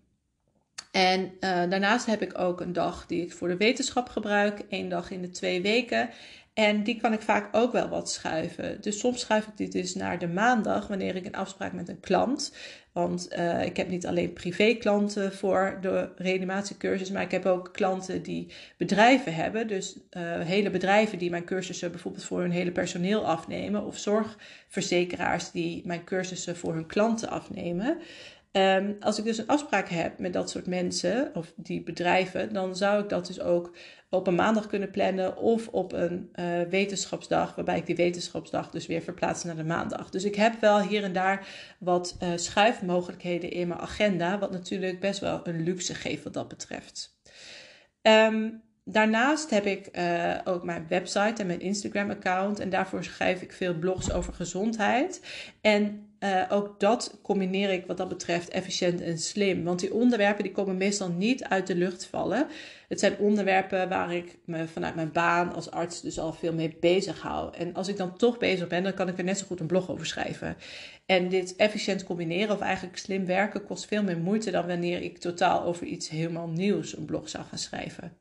En 0.91 1.21
uh, 1.21 1.29
daarnaast 1.69 2.05
heb 2.05 2.21
ik 2.21 2.39
ook 2.39 2.61
een 2.61 2.73
dag 2.73 3.05
die 3.05 3.21
ik 3.21 3.33
voor 3.33 3.47
de 3.47 3.57
wetenschap 3.57 4.09
gebruik, 4.09 4.59
één 4.69 4.89
dag 4.89 5.11
in 5.11 5.21
de 5.21 5.29
twee 5.29 5.61
weken. 5.61 6.09
En 6.59 6.83
die 6.83 7.01
kan 7.01 7.13
ik 7.13 7.21
vaak 7.21 7.55
ook 7.55 7.71
wel 7.71 7.89
wat 7.89 8.11
schuiven. 8.11 8.81
Dus 8.81 8.99
soms 8.99 9.19
schuif 9.19 9.47
ik 9.47 9.57
dit 9.57 9.71
dus 9.71 9.95
naar 9.95 10.19
de 10.19 10.27
maandag 10.27 10.87
wanneer 10.87 11.15
ik 11.15 11.25
een 11.25 11.35
afspraak 11.35 11.73
met 11.73 11.89
een 11.89 11.99
klant. 11.99 12.53
Want 12.91 13.27
uh, 13.37 13.65
ik 13.65 13.77
heb 13.77 13.89
niet 13.89 14.07
alleen 14.07 14.33
privé-klanten 14.33 15.33
voor 15.33 15.77
de 15.81 16.09
reanimatiecursus, 16.15 17.11
maar 17.11 17.21
ik 17.21 17.31
heb 17.31 17.45
ook 17.45 17.73
klanten 17.73 18.23
die 18.23 18.51
bedrijven 18.77 19.33
hebben. 19.33 19.67
Dus 19.67 19.95
uh, 20.17 20.39
hele 20.39 20.69
bedrijven 20.69 21.17
die 21.17 21.29
mijn 21.29 21.45
cursussen 21.45 21.91
bijvoorbeeld 21.91 22.23
voor 22.23 22.41
hun 22.41 22.51
hele 22.51 22.71
personeel 22.71 23.25
afnemen. 23.25 23.85
Of 23.85 23.97
zorgverzekeraars 23.97 25.51
die 25.51 25.81
mijn 25.85 26.03
cursussen 26.03 26.57
voor 26.57 26.73
hun 26.73 26.87
klanten 26.87 27.29
afnemen. 27.29 27.97
Um, 28.51 28.95
als 28.99 29.17
ik 29.17 29.23
dus 29.23 29.37
een 29.37 29.47
afspraak 29.47 29.89
heb 29.89 30.19
met 30.19 30.33
dat 30.33 30.49
soort 30.49 30.67
mensen 30.67 31.31
of 31.33 31.53
die 31.55 31.83
bedrijven, 31.83 32.53
dan 32.53 32.75
zou 32.75 33.03
ik 33.03 33.09
dat 33.09 33.27
dus 33.27 33.39
ook 33.39 33.75
op 34.09 34.27
een 34.27 34.35
maandag 34.35 34.67
kunnen 34.67 34.91
plannen 34.91 35.37
of 35.37 35.67
op 35.67 35.93
een 35.93 36.29
uh, 36.35 36.61
wetenschapsdag, 36.69 37.55
waarbij 37.55 37.77
ik 37.77 37.85
die 37.85 37.95
wetenschapsdag 37.95 38.69
dus 38.69 38.87
weer 38.87 39.01
verplaats 39.01 39.43
naar 39.43 39.55
de 39.55 39.63
maandag. 39.63 40.09
Dus 40.09 40.23
ik 40.23 40.35
heb 40.35 40.61
wel 40.61 40.81
hier 40.81 41.03
en 41.03 41.13
daar 41.13 41.47
wat 41.79 42.17
uh, 42.23 42.29
schuifmogelijkheden 42.35 43.51
in 43.51 43.67
mijn 43.67 43.79
agenda, 43.79 44.39
wat 44.39 44.51
natuurlijk 44.51 44.99
best 44.99 45.19
wel 45.19 45.39
een 45.43 45.63
luxe 45.63 45.95
geeft 45.95 46.23
wat 46.23 46.33
dat 46.33 46.47
betreft. 46.47 47.19
Um, 48.01 48.67
Daarnaast 48.83 49.49
heb 49.49 49.65
ik 49.65 49.97
uh, 49.97 50.37
ook 50.43 50.63
mijn 50.63 50.85
website 50.87 51.41
en 51.41 51.47
mijn 51.47 51.59
Instagram-account. 51.59 52.59
En 52.59 52.69
daarvoor 52.69 53.03
schrijf 53.03 53.41
ik 53.41 53.53
veel 53.53 53.73
blogs 53.73 54.11
over 54.11 54.33
gezondheid. 54.33 55.21
En 55.61 56.08
uh, 56.19 56.43
ook 56.49 56.79
dat 56.79 57.17
combineer 57.21 57.69
ik 57.69 57.85
wat 57.85 57.97
dat 57.97 58.07
betreft 58.07 58.49
efficiënt 58.49 59.01
en 59.01 59.17
slim. 59.17 59.63
Want 59.63 59.79
die 59.79 59.93
onderwerpen 59.93 60.43
die 60.43 60.51
komen 60.51 60.77
meestal 60.77 61.09
niet 61.09 61.43
uit 61.43 61.67
de 61.67 61.75
lucht 61.75 62.05
vallen. 62.05 62.47
Het 62.89 62.99
zijn 62.99 63.17
onderwerpen 63.17 63.89
waar 63.89 64.13
ik 64.13 64.37
me 64.45 64.67
vanuit 64.67 64.95
mijn 64.95 65.11
baan 65.11 65.53
als 65.53 65.71
arts 65.71 66.01
dus 66.01 66.19
al 66.19 66.33
veel 66.33 66.53
mee 66.53 66.77
bezig 66.79 67.21
hou. 67.21 67.55
En 67.55 67.73
als 67.73 67.87
ik 67.87 67.97
dan 67.97 68.17
toch 68.17 68.37
bezig 68.37 68.67
ben, 68.67 68.83
dan 68.83 68.93
kan 68.93 69.07
ik 69.07 69.17
er 69.17 69.23
net 69.23 69.37
zo 69.37 69.45
goed 69.45 69.59
een 69.59 69.67
blog 69.67 69.89
over 69.89 70.05
schrijven. 70.05 70.57
En 71.05 71.29
dit 71.29 71.55
efficiënt 71.55 72.03
combineren 72.03 72.55
of 72.55 72.61
eigenlijk 72.61 72.97
slim 72.97 73.25
werken 73.25 73.65
kost 73.65 73.85
veel 73.85 74.03
meer 74.03 74.17
moeite 74.17 74.51
dan 74.51 74.67
wanneer 74.67 75.01
ik 75.01 75.17
totaal 75.17 75.63
over 75.63 75.85
iets 75.85 76.09
helemaal 76.09 76.47
nieuws 76.47 76.97
een 76.97 77.05
blog 77.05 77.29
zou 77.29 77.43
gaan 77.49 77.57
schrijven. 77.57 78.17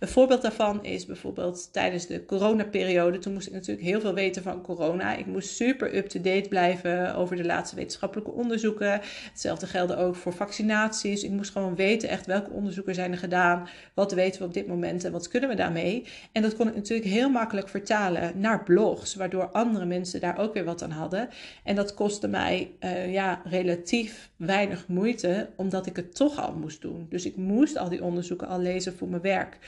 Een 0.00 0.08
voorbeeld 0.08 0.42
daarvan 0.42 0.84
is 0.84 1.06
bijvoorbeeld 1.06 1.72
tijdens 1.72 2.06
de 2.06 2.24
coronaperiode. 2.24 3.18
Toen 3.18 3.32
moest 3.32 3.46
ik 3.46 3.52
natuurlijk 3.52 3.86
heel 3.86 4.00
veel 4.00 4.14
weten 4.14 4.42
van 4.42 4.62
corona. 4.62 5.16
Ik 5.16 5.26
moest 5.26 5.54
super 5.54 5.96
up-to-date 5.96 6.48
blijven 6.48 7.14
over 7.14 7.36
de 7.36 7.44
laatste 7.44 7.76
wetenschappelijke 7.76 8.30
onderzoeken. 8.30 9.00
Hetzelfde 9.30 9.66
geldde 9.66 9.96
ook 9.96 10.16
voor 10.16 10.32
vaccinaties. 10.32 11.24
Ik 11.24 11.30
moest 11.30 11.50
gewoon 11.50 11.74
weten 11.74 12.08
echt 12.08 12.26
welke 12.26 12.50
onderzoeken 12.50 12.94
zijn 12.94 13.12
er 13.12 13.18
gedaan. 13.18 13.68
Wat 13.94 14.11
weten 14.14 14.40
we 14.40 14.46
op 14.46 14.54
dit 14.54 14.66
moment 14.66 15.04
en 15.04 15.12
wat 15.12 15.28
kunnen 15.28 15.48
we 15.48 15.54
daarmee? 15.54 16.06
En 16.32 16.42
dat 16.42 16.56
kon 16.56 16.68
ik 16.68 16.74
natuurlijk 16.74 17.10
heel 17.10 17.30
makkelijk 17.30 17.68
vertalen 17.68 18.40
naar 18.40 18.62
blogs, 18.62 19.14
waardoor 19.14 19.50
andere 19.50 19.84
mensen 19.84 20.20
daar 20.20 20.38
ook 20.38 20.54
weer 20.54 20.64
wat 20.64 20.82
aan 20.82 20.90
hadden. 20.90 21.28
En 21.64 21.76
dat 21.76 21.94
kostte 21.94 22.28
mij 22.28 22.70
uh, 22.80 23.12
ja, 23.12 23.42
relatief 23.44 24.30
weinig 24.36 24.88
moeite, 24.88 25.48
omdat 25.56 25.86
ik 25.86 25.96
het 25.96 26.14
toch 26.14 26.38
al 26.38 26.54
moest 26.54 26.80
doen. 26.80 27.06
Dus 27.08 27.26
ik 27.26 27.36
moest 27.36 27.76
al 27.76 27.88
die 27.88 28.04
onderzoeken 28.04 28.48
al 28.48 28.60
lezen 28.60 28.96
voor 28.96 29.08
mijn 29.08 29.22
werk. 29.22 29.58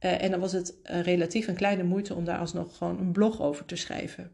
Uh, 0.00 0.22
en 0.22 0.30
dan 0.30 0.40
was 0.40 0.52
het 0.52 0.74
uh, 0.84 1.00
relatief 1.00 1.46
een 1.46 1.54
kleine 1.54 1.82
moeite 1.82 2.14
om 2.14 2.24
daar 2.24 2.38
alsnog 2.38 2.76
gewoon 2.76 2.98
een 2.98 3.12
blog 3.12 3.42
over 3.42 3.64
te 3.64 3.76
schrijven. 3.76 4.30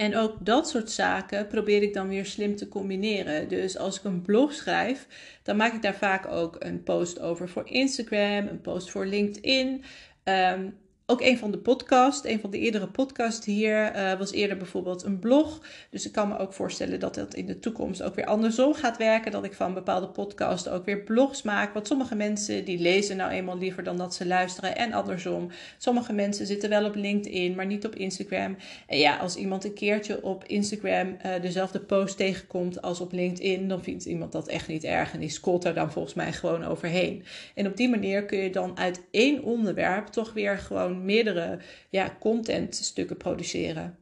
En 0.00 0.16
ook 0.16 0.36
dat 0.40 0.68
soort 0.68 0.90
zaken 0.90 1.46
probeer 1.46 1.82
ik 1.82 1.94
dan 1.94 2.08
weer 2.08 2.26
slim 2.26 2.56
te 2.56 2.68
combineren. 2.68 3.48
Dus 3.48 3.76
als 3.78 3.98
ik 3.98 4.04
een 4.04 4.22
blog 4.22 4.52
schrijf, 4.52 5.06
dan 5.42 5.56
maak 5.56 5.72
ik 5.72 5.82
daar 5.82 5.94
vaak 5.94 6.26
ook 6.26 6.56
een 6.58 6.82
post 6.82 7.20
over 7.20 7.48
voor 7.48 7.68
Instagram, 7.68 8.46
een 8.46 8.60
post 8.60 8.90
voor 8.90 9.06
LinkedIn. 9.06 9.84
Um, 10.24 10.78
ook 11.10 11.20
een 11.20 11.38
van 11.38 11.50
de 11.50 11.58
podcasts, 11.58 12.28
een 12.28 12.40
van 12.40 12.50
de 12.50 12.58
eerdere 12.58 12.86
podcasts 12.86 13.46
hier, 13.46 13.96
uh, 13.96 14.18
was 14.18 14.32
eerder 14.32 14.56
bijvoorbeeld 14.56 15.02
een 15.02 15.18
blog. 15.18 15.60
Dus 15.90 16.06
ik 16.06 16.12
kan 16.12 16.28
me 16.28 16.38
ook 16.38 16.52
voorstellen 16.52 17.00
dat 17.00 17.14
dat 17.14 17.34
in 17.34 17.46
de 17.46 17.58
toekomst 17.58 18.02
ook 18.02 18.14
weer 18.14 18.24
andersom 18.24 18.74
gaat 18.74 18.96
werken. 18.96 19.32
Dat 19.32 19.44
ik 19.44 19.52
van 19.52 19.74
bepaalde 19.74 20.08
podcasts 20.08 20.68
ook 20.68 20.84
weer 20.84 21.00
blogs 21.00 21.42
maak. 21.42 21.74
Want 21.74 21.86
sommige 21.86 22.14
mensen 22.14 22.64
die 22.64 22.78
lezen 22.78 23.16
nou 23.16 23.30
eenmaal 23.30 23.58
liever 23.58 23.82
dan 23.82 23.96
dat 23.96 24.14
ze 24.14 24.26
luisteren. 24.26 24.76
En 24.76 24.92
andersom. 24.92 25.50
Sommige 25.78 26.12
mensen 26.12 26.46
zitten 26.46 26.68
wel 26.68 26.84
op 26.84 26.94
LinkedIn, 26.94 27.54
maar 27.54 27.66
niet 27.66 27.86
op 27.86 27.94
Instagram. 27.94 28.56
En 28.86 28.98
ja, 28.98 29.16
als 29.16 29.36
iemand 29.36 29.64
een 29.64 29.74
keertje 29.74 30.22
op 30.22 30.44
Instagram 30.44 31.16
uh, 31.26 31.32
dezelfde 31.42 31.80
post 31.80 32.16
tegenkomt 32.16 32.82
als 32.82 33.00
op 33.00 33.12
LinkedIn, 33.12 33.68
dan 33.68 33.82
vindt 33.82 34.04
iemand 34.04 34.32
dat 34.32 34.48
echt 34.48 34.68
niet 34.68 34.84
erg. 34.84 35.12
En 35.12 35.20
die 35.20 35.28
scrolt 35.28 35.64
er 35.64 35.74
dan 35.74 35.92
volgens 35.92 36.14
mij 36.14 36.32
gewoon 36.32 36.64
overheen. 36.64 37.24
En 37.54 37.66
op 37.66 37.76
die 37.76 37.88
manier 37.88 38.24
kun 38.24 38.38
je 38.38 38.50
dan 38.50 38.78
uit 38.78 39.02
één 39.10 39.42
onderwerp 39.42 40.06
toch 40.06 40.32
weer 40.32 40.58
gewoon 40.58 40.99
meerdere 41.04 41.58
ja, 41.88 42.16
contentstukken 42.20 43.16
produceren. 43.16 43.98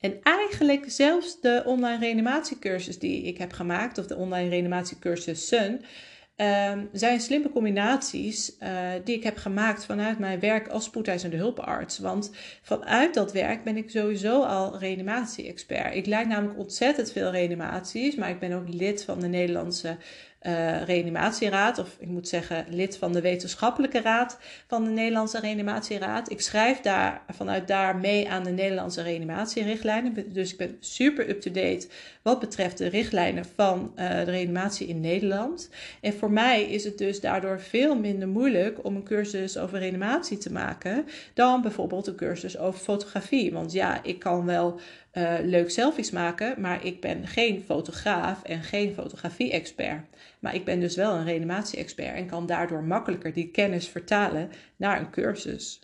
En 0.00 0.18
eigenlijk 0.22 0.84
zelfs 0.90 1.40
de 1.40 1.62
online 1.66 1.98
reanimatiecursus 1.98 2.98
die 2.98 3.22
ik 3.22 3.38
heb 3.38 3.52
gemaakt, 3.52 3.98
of 3.98 4.06
de 4.06 4.16
online 4.16 4.48
reanimatiecursus 4.48 5.48
Sun, 5.48 5.80
um, 6.36 6.88
zijn 6.92 7.20
slimme 7.20 7.50
combinaties 7.50 8.56
uh, 8.62 8.68
die 9.04 9.16
ik 9.16 9.22
heb 9.22 9.36
gemaakt 9.36 9.84
vanuit 9.84 10.18
mijn 10.18 10.40
werk 10.40 10.68
als 10.68 10.84
spoedeisende 10.84 11.36
hulparts. 11.36 11.98
Want 11.98 12.30
vanuit 12.62 13.14
dat 13.14 13.32
werk 13.32 13.64
ben 13.64 13.76
ik 13.76 13.90
sowieso 13.90 14.42
al 14.42 14.78
reanimatie-expert. 14.78 15.94
Ik 15.94 16.06
leid 16.06 16.28
namelijk 16.28 16.58
ontzettend 16.58 17.12
veel 17.12 17.30
reanimaties, 17.30 18.14
maar 18.14 18.30
ik 18.30 18.38
ben 18.38 18.52
ook 18.52 18.68
lid 18.68 19.04
van 19.04 19.20
de 19.20 19.28
Nederlandse 19.28 19.96
uh, 20.46 20.82
reanimatieraad, 20.82 21.78
of 21.78 21.96
ik 21.98 22.08
moet 22.08 22.28
zeggen 22.28 22.66
lid 22.68 22.96
van 22.96 23.12
de 23.12 23.20
wetenschappelijke 23.20 24.00
raad 24.00 24.38
van 24.66 24.84
de 24.84 24.90
Nederlandse 24.90 25.40
reanimatieraad. 25.40 26.30
Ik 26.30 26.40
schrijf 26.40 26.80
daar 26.80 27.22
vanuit 27.28 27.68
daar 27.68 27.96
mee 27.96 28.30
aan 28.30 28.44
de 28.44 28.50
Nederlandse 28.50 29.02
reanimatierichtlijnen. 29.02 30.32
Dus 30.32 30.52
ik 30.52 30.58
ben 30.58 30.76
super 30.80 31.28
up-to-date 31.28 31.88
wat 32.22 32.40
betreft 32.40 32.78
de 32.78 32.88
richtlijnen 32.88 33.44
van 33.54 33.92
uh, 33.96 34.08
de 34.08 34.30
reanimatie 34.30 34.86
in 34.86 35.00
Nederland. 35.00 35.70
En 36.00 36.12
voor 36.12 36.30
mij 36.30 36.62
is 36.62 36.84
het 36.84 36.98
dus 36.98 37.20
daardoor 37.20 37.60
veel 37.60 37.98
minder 37.98 38.28
moeilijk 38.28 38.84
om 38.84 38.96
een 38.96 39.04
cursus 39.04 39.58
over 39.58 39.78
reanimatie 39.78 40.38
te 40.38 40.52
maken 40.52 41.06
dan 41.34 41.62
bijvoorbeeld 41.62 42.06
een 42.06 42.14
cursus 42.14 42.58
over 42.58 42.80
fotografie. 42.80 43.52
Want 43.52 43.72
ja, 43.72 44.02
ik 44.02 44.18
kan 44.18 44.44
wel 44.44 44.80
uh, 45.12 45.34
leuk 45.42 45.70
selfies 45.70 46.10
maken, 46.10 46.60
maar 46.60 46.84
ik 46.84 47.00
ben 47.00 47.26
geen 47.26 47.62
fotograaf 47.62 48.42
en 48.42 48.62
geen 48.62 48.94
fotografie-expert. 48.94 50.04
Maar 50.38 50.54
ik 50.54 50.64
ben 50.64 50.80
dus 50.80 50.96
wel 50.96 51.14
een 51.14 51.24
reanimatie-expert 51.24 52.16
en 52.16 52.26
kan 52.26 52.46
daardoor 52.46 52.82
makkelijker 52.84 53.32
die 53.32 53.50
kennis 53.50 53.88
vertalen 53.88 54.50
naar 54.76 55.00
een 55.00 55.10
cursus. 55.10 55.80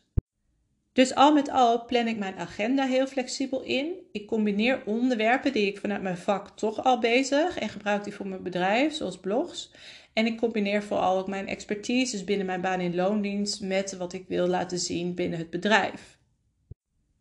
Dus 0.93 1.15
al 1.15 1.33
met 1.33 1.51
al 1.51 1.85
plan 1.85 2.07
ik 2.07 2.19
mijn 2.19 2.37
agenda 2.37 2.87
heel 2.87 3.07
flexibel 3.07 3.63
in. 3.63 3.93
Ik 4.13 4.27
combineer 4.27 4.83
onderwerpen 4.85 5.53
die 5.53 5.67
ik 5.67 5.79
vanuit 5.79 6.03
mijn 6.03 6.17
vak 6.17 6.57
toch 6.57 6.85
al 6.85 6.99
bezig 6.99 7.59
en 7.59 7.69
gebruik 7.69 8.05
die 8.05 8.15
voor 8.15 8.27
mijn 8.27 8.43
bedrijf, 8.43 8.95
zoals 8.95 9.19
blogs. 9.19 9.71
En 10.13 10.27
ik 10.27 10.39
combineer 10.39 10.83
vooral 10.83 11.19
ook 11.19 11.29
mijn 11.29 11.49
expertise 11.49 12.25
binnen 12.25 12.47
mijn 12.47 12.61
baan 12.61 12.81
in 12.81 12.95
loondienst 12.95 13.63
met 13.63 13.97
wat 13.97 14.13
ik 14.13 14.25
wil 14.29 14.47
laten 14.47 14.79
zien 14.79 15.15
binnen 15.15 15.39
het 15.39 15.51
bedrijf. 15.51 16.18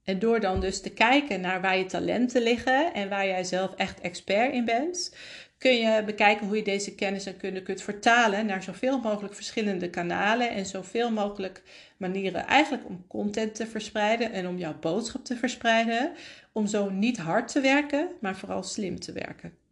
En 0.08 0.20
door 0.20 0.40
dan 0.40 0.60
dus 0.60 0.82
te 0.82 0.90
kijken 0.90 1.42
naar 1.42 1.62
waar 1.62 1.78
je 1.78 1.86
talenten 1.86 2.42
liggen 2.42 2.94
en 2.94 3.10
waar 3.10 3.26
jij 3.26 3.44
zelf 3.44 3.74
echt 3.76 4.00
expert 4.00 4.54
in 4.54 4.66
bent, 4.66 5.16
kun 5.58 5.76
je 5.76 6.04
bekijken 6.06 6.48
hoe 6.48 6.56
je 6.56 6.64
deze 6.64 6.96
kennis 6.96 7.26
en 7.26 7.38
kunde 7.38 7.62
kunt 7.62 7.82
vertalen 7.82 8.46
naar 8.46 8.64
zoveel 8.64 9.00
mogelijk 9.00 9.34
verschillende 9.34 9.90
kanalen 9.90 10.50
en 10.50 10.66
zoveel 10.66 11.12
mogelijk 11.12 11.62
manieren 11.98 12.46
eigenlijk 12.46 12.88
om 12.88 13.06
content 13.08 13.56
te 13.56 13.68
verspreiden 13.68 14.32
en 14.32 14.48
om 14.48 14.58
jouw 14.58 14.80
boodschap 14.80 15.26
te 15.26 15.36
verspreiden. 15.36 16.12
Om 16.52 16.68
zo 16.68 16.90
niet 16.90 17.18
hard 17.18 17.52
te 17.52 17.62
werken, 17.62 18.10
maar 18.22 18.36
vooral 18.36 18.64
slim 18.64 19.00
te 19.00 19.12
werken. 19.12 19.67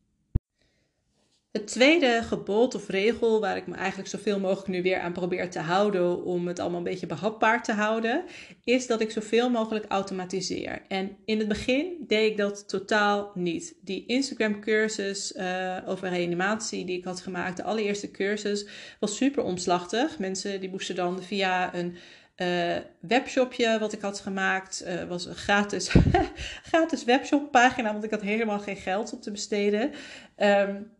Het 1.56 1.68
tweede 1.68 2.22
gebod 2.24 2.76
of 2.76 2.90
regel, 2.90 3.40
waar 3.40 3.58
ik 3.58 3.68
me 3.68 3.76
eigenlijk 3.76 4.10
zoveel 4.10 4.40
mogelijk 4.40 4.68
nu 4.68 4.82
weer 4.82 5.00
aan 5.00 5.14
probeer 5.14 5.50
te 5.50 5.60
houden 5.60 6.24
om 6.24 6.48
het 6.48 6.60
allemaal 6.60 6.78
een 6.78 6.84
beetje 6.84 7.06
behapbaar 7.06 7.64
te 7.64 7.74
houden, 7.74 8.24
is 8.64 8.88
dat 8.88 9.02
ik 9.02 9.12
zoveel 9.12 9.50
mogelijk 9.50 9.86
automatiseer. 9.88 10.82
En 10.88 11.18
in 11.26 11.40
het 11.40 11.48
begin 11.48 11.96
deed 12.08 12.32
ik 12.32 12.38
dat 12.38 12.68
totaal 12.70 13.32
niet. 13.34 13.76
Die 13.82 14.06
Instagram 14.06 14.60
cursus 14.60 15.36
uh, 15.36 15.78
over 15.86 16.10
reanimatie 16.10 16.86
die 16.86 16.98
ik 16.98 17.04
had 17.04 17.22
gemaakt, 17.22 17.58
de 17.58 17.64
allereerste 17.64 18.12
cursus, 18.12 18.68
was 19.00 19.16
super 19.16 19.44
omslachtig. 19.44 20.20
Mensen 20.20 20.60
die 20.60 20.70
moesten 20.70 20.96
dan 20.96 21.24
via 21.24 21.76
een 21.76 21.96
uh, 22.38 22.76
webshopje 23.00 23.80
wat 23.80 23.94
ik 23.94 24.02
had 24.02 24.20
gemaakt. 24.20 24.84
Uh, 24.88 25.04
was 25.04 25.26
een 25.26 25.36
gratis, 25.36 25.96
gratis 26.72 27.04
webshoppagina, 27.04 27.92
want 27.92 28.04
ik 28.04 28.12
had 28.12 28.22
helemaal 28.22 28.60
geen 28.60 28.76
geld 28.76 29.14
op 29.14 29.22
te 29.22 29.32
besteden. 29.32 29.92
Um, 30.38 30.94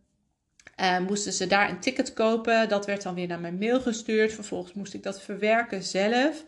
uh, 0.80 0.98
moesten 0.98 1.32
ze 1.32 1.46
daar 1.46 1.70
een 1.70 1.80
ticket 1.80 2.12
kopen. 2.12 2.68
Dat 2.68 2.86
werd 2.86 3.02
dan 3.02 3.14
weer 3.14 3.26
naar 3.26 3.40
mijn 3.40 3.58
mail 3.58 3.80
gestuurd. 3.80 4.32
Vervolgens 4.32 4.72
moest 4.72 4.94
ik 4.94 5.02
dat 5.02 5.22
verwerken 5.22 5.82
zelf. 5.82 6.44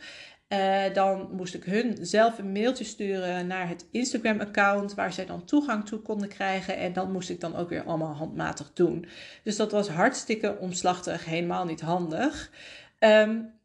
Uh, 0.48 0.82
dan 0.92 1.28
moest 1.32 1.54
ik 1.54 1.64
hun 1.64 1.98
zelf 2.00 2.38
een 2.38 2.52
mailtje 2.52 2.84
sturen 2.84 3.46
naar 3.46 3.68
het 3.68 3.86
Instagram-account 3.90 4.94
waar 4.94 5.12
zij 5.12 5.26
dan 5.26 5.44
toegang 5.44 5.86
toe 5.86 5.98
konden 5.98 6.28
krijgen. 6.28 6.76
En 6.76 6.92
dan 6.92 7.12
moest 7.12 7.30
ik 7.30 7.40
dan 7.40 7.56
ook 7.56 7.68
weer 7.68 7.82
allemaal 7.82 8.14
handmatig 8.14 8.70
doen. 8.74 9.06
Dus 9.42 9.56
dat 9.56 9.72
was 9.72 9.88
hartstikke 9.88 10.58
omslachtig, 10.58 11.24
helemaal 11.24 11.64
niet 11.64 11.80
handig. 11.80 12.50
Um, 12.98 13.57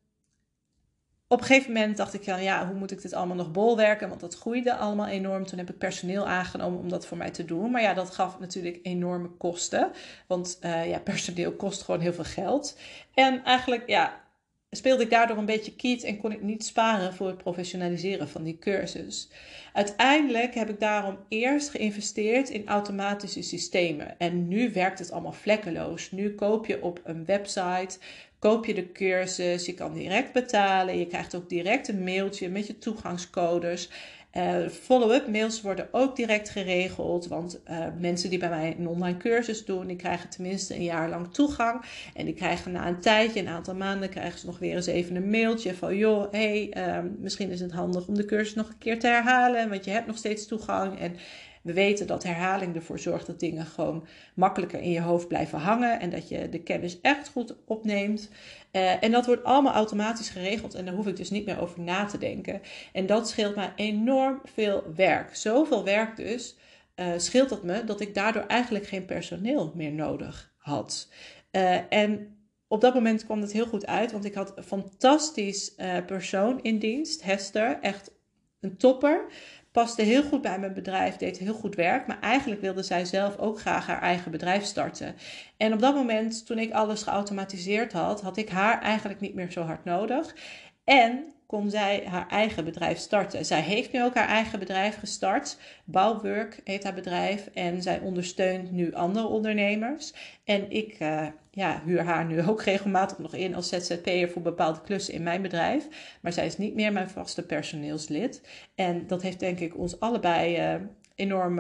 op 1.34 1.40
een 1.40 1.46
gegeven 1.46 1.74
moment 1.74 1.98
dacht 1.98 2.14
ik, 2.14 2.24
ja, 2.24 2.68
hoe 2.68 2.76
moet 2.76 2.92
ik 2.92 3.02
dit 3.02 3.14
allemaal 3.14 3.36
nog 3.36 3.52
bolwerken? 3.52 4.10
Want 4.10 4.22
dat 4.22 4.36
groeide 4.36 4.76
allemaal 4.76 5.08
enorm. 5.08 5.46
Toen 5.46 5.58
heb 5.58 5.70
ik 5.70 5.78
personeel 5.78 6.28
aangenomen 6.28 6.80
om 6.80 6.90
dat 6.90 7.06
voor 7.06 7.18
mij 7.18 7.32
te 7.32 7.46
doen. 7.46 7.72
Maar 7.72 7.82
ja, 7.82 7.94
dat 7.94 8.10
gaf 8.10 8.40
natuurlijk 8.40 8.80
enorme 8.84 9.30
kosten. 9.30 9.92
Want 10.28 10.60
uh, 10.62 10.90
ja, 10.90 11.00
personeel 11.00 11.52
kost 11.52 11.82
gewoon 11.82 12.00
heel 12.00 12.14
veel 12.14 12.24
geld. 12.24 12.78
En 13.14 13.44
eigenlijk, 13.44 13.88
ja, 13.88 14.22
speelde 14.70 15.04
ik 15.04 15.10
daardoor 15.10 15.38
een 15.38 15.46
beetje 15.46 15.76
kiet 15.76 16.04
en 16.04 16.18
kon 16.18 16.32
ik 16.32 16.42
niet 16.42 16.66
sparen 16.66 17.14
voor 17.14 17.28
het 17.28 17.38
professionaliseren 17.38 18.30
van 18.30 18.44
die 18.44 18.58
cursus. 18.60 19.30
Uiteindelijk 19.74 20.54
heb 20.54 20.70
ik 20.70 20.80
daarom 20.80 21.18
eerst 21.28 21.70
geïnvesteerd 21.70 22.50
in 22.50 22.68
automatische 22.68 23.42
systemen. 23.42 24.20
En 24.20 24.48
nu 24.48 24.74
werkt 24.74 25.00
het 25.00 25.12
allemaal 25.12 25.32
vlekkeloos. 25.32 26.12
Nu 26.12 26.36
koop 26.36 26.66
je 26.66 26.82
op 26.82 27.02
een 27.04 27.26
website 27.26 27.98
koop 28.44 28.66
je 28.66 28.74
de 28.74 28.92
cursus, 28.92 29.66
je 29.66 29.74
kan 29.74 29.94
direct 29.94 30.34
betalen, 30.34 30.98
je 31.00 31.08
krijgt 31.08 31.36
ook 31.36 31.50
direct 31.50 31.88
een 31.88 32.04
mailtje 32.04 32.50
met 32.50 32.68
je 32.68 32.78
toegangscodes. 32.78 33.90
Uh, 34.34 34.68
Follow-up 34.68 35.28
mails 35.28 35.62
worden 35.62 35.88
ook 35.92 36.16
direct 36.16 36.50
geregeld, 36.50 37.28
want 37.28 37.62
uh, 37.70 37.86
mensen 38.00 38.30
die 38.30 38.40
bij 38.40 38.50
mij 38.50 38.76
een 38.80 38.88
online 38.88 39.18
cursus 39.18 39.66
doen, 39.66 39.88
die 39.88 39.96
krijgen 39.96 40.30
tenminste 40.30 40.76
een 40.76 40.84
jaar 40.84 41.10
lang 41.10 41.34
toegang. 41.34 41.82
En 42.14 42.26
die 42.26 42.34
krijgen 42.34 42.72
na 42.72 42.88
een 42.88 43.00
tijdje, 43.00 43.40
een 43.40 43.48
aantal 43.48 43.76
maanden, 43.76 44.10
krijgen 44.10 44.40
ze 44.40 44.46
nog 44.46 44.60
weer 44.60 44.76
eens 44.76 44.86
even 44.86 45.16
een 45.16 45.30
mailtje 45.30 45.74
van, 45.74 45.98
joh, 45.98 46.32
hey, 46.32 46.74
uh, 46.78 46.98
misschien 47.20 47.50
is 47.50 47.60
het 47.60 47.72
handig 47.72 48.08
om 48.08 48.16
de 48.16 48.26
cursus 48.26 48.54
nog 48.54 48.70
een 48.70 48.78
keer 48.78 49.00
te 49.00 49.08
herhalen, 49.08 49.70
want 49.70 49.86
je 49.86 49.92
hebt 49.92 50.08
nog 50.08 50.18
steeds 50.18 50.48
toegang. 50.48 51.00
En 51.00 51.16
we 51.64 51.74
weten 51.74 52.08
dat 52.08 52.24
herhaling 52.24 52.76
ervoor 52.76 53.00
zorgt 53.00 53.26
dat 53.26 53.40
dingen 53.40 53.66
gewoon 53.66 54.08
makkelijker 54.34 54.80
in 54.80 54.92
je 54.92 55.02
hoofd 55.02 55.28
blijven 55.28 55.60
hangen 55.60 56.00
en 56.00 56.10
dat 56.10 56.30
je 56.30 56.50
de 56.50 56.64
kennis 56.64 57.02
echt 57.02 57.30
goed 57.30 57.56
opneemt. 57.66 58.30
Uh, 58.72 59.04
en 59.04 59.12
dat 59.12 59.26
wordt 59.26 59.44
allemaal 59.44 59.74
automatisch 59.74 60.30
geregeld 60.30 60.74
en 60.74 60.86
daar 60.86 60.94
hoef 60.94 61.08
ik 61.08 61.16
dus 61.16 61.30
niet 61.30 61.46
meer 61.46 61.62
over 61.62 61.82
na 61.82 62.06
te 62.06 62.18
denken. 62.18 62.62
En 62.94 63.06
dat 63.06 63.30
scheelt 63.30 63.56
mij 63.56 63.74
enorm 63.76 64.42
veel 64.44 64.84
werk. 64.96 65.36
Zoveel 65.36 65.84
werk 65.84 66.16
dus 66.16 66.56
uh, 66.96 67.08
scheelt 67.18 67.50
het 67.50 67.64
me 67.64 67.84
dat 67.84 68.02
ik 68.02 68.14
daardoor 68.14 68.46
eigenlijk 68.46 68.88
geen 68.88 69.06
personeel 69.06 69.72
meer 69.76 69.92
nodig 69.92 70.54
had. 70.58 71.10
Uh, 71.52 71.94
en 71.94 72.38
op 72.68 72.82
dat 72.82 72.94
moment 72.94 73.26
kwam 73.26 73.42
het 73.42 73.52
heel 73.52 73.68
goed 73.68 73.86
uit, 73.86 74.12
want 74.12 74.26
ik 74.26 74.34
had 74.34 74.58
een 74.58 74.64
fantastisch 74.64 75.76
persoon 76.06 76.62
in 76.62 76.80
dienst, 76.80 77.24
Hester, 77.24 77.80
echt 77.82 78.12
een 78.60 78.78
topper 78.78 79.26
paste 79.74 80.02
heel 80.02 80.24
goed 80.24 80.42
bij 80.42 80.60
mijn 80.60 80.74
bedrijf, 80.74 81.16
deed 81.16 81.38
heel 81.38 81.54
goed 81.54 81.76
werk. 81.76 82.08
Maar 82.08 82.20
eigenlijk 82.20 82.62
wilde 82.62 82.84
zij 82.84 83.06
zelf 83.06 83.38
ook 83.38 83.60
graag 83.60 83.88
haar 83.88 84.02
eigen 84.02 84.32
bedrijf 84.32 84.64
starten. 84.64 85.16
En 85.58 85.74
op 85.74 85.80
dat 85.80 85.96
moment, 85.96 86.46
toen 86.46 86.60
ik 86.60 86.72
alles 86.72 87.04
geautomatiseerd 87.04 87.94
had, 87.94 88.22
had 88.22 88.38
ik 88.38 88.50
haar 88.50 88.82
eigenlijk 88.82 89.20
niet 89.20 89.34
meer 89.34 89.52
zo 89.52 89.62
hard 89.62 89.84
nodig. 89.84 90.36
En 90.84 91.34
kon 91.46 91.70
zij 91.70 92.04
haar 92.06 92.28
eigen 92.28 92.66
bedrijf 92.66 92.98
starten. 92.98 93.46
Zij 93.46 93.62
heeft 93.62 93.92
nu 93.92 94.04
ook 94.04 94.16
haar 94.16 94.28
eigen 94.28 94.60
bedrijf 94.60 95.00
gestart. 95.00 95.58
Bouwwork 95.86 96.60
heet 96.64 96.84
haar 96.84 96.94
bedrijf. 96.94 97.50
En 97.54 97.82
zij 97.82 98.00
ondersteunt 98.00 98.72
nu 98.72 98.94
andere 98.94 99.28
ondernemers. 99.28 100.14
En 100.44 100.72
ik 100.72 101.00
uh, 101.00 101.28
ja, 101.52 101.82
huur 101.86 102.04
haar 102.04 102.26
nu 102.26 102.42
ook 102.50 102.62
regelmatig 102.62 103.18
nog 103.18 103.34
in 103.34 103.56
als 103.56 103.70
ZZP'er 103.70 104.30
voor 104.30 104.42
bepaalde 104.42 104.82
klussen 104.82 105.14
in 105.14 105.24
mijn 105.24 105.42
bedrijf. 105.42 105.88
Maar 106.22 106.34
zij 106.34 106.46
is 106.46 106.58
niet 106.58 106.76
meer 106.76 106.94
mijn 106.94 107.10
vaste 107.10 107.46
personeelslid. 107.46 108.42
En 108.76 109.08
dat 109.08 109.22
heeft 109.22 109.40
denk 109.40 109.60
ik 109.60 109.78
ons 109.78 110.00
allebei 110.00 110.74
uh, 110.74 110.82
enorm 111.16 111.60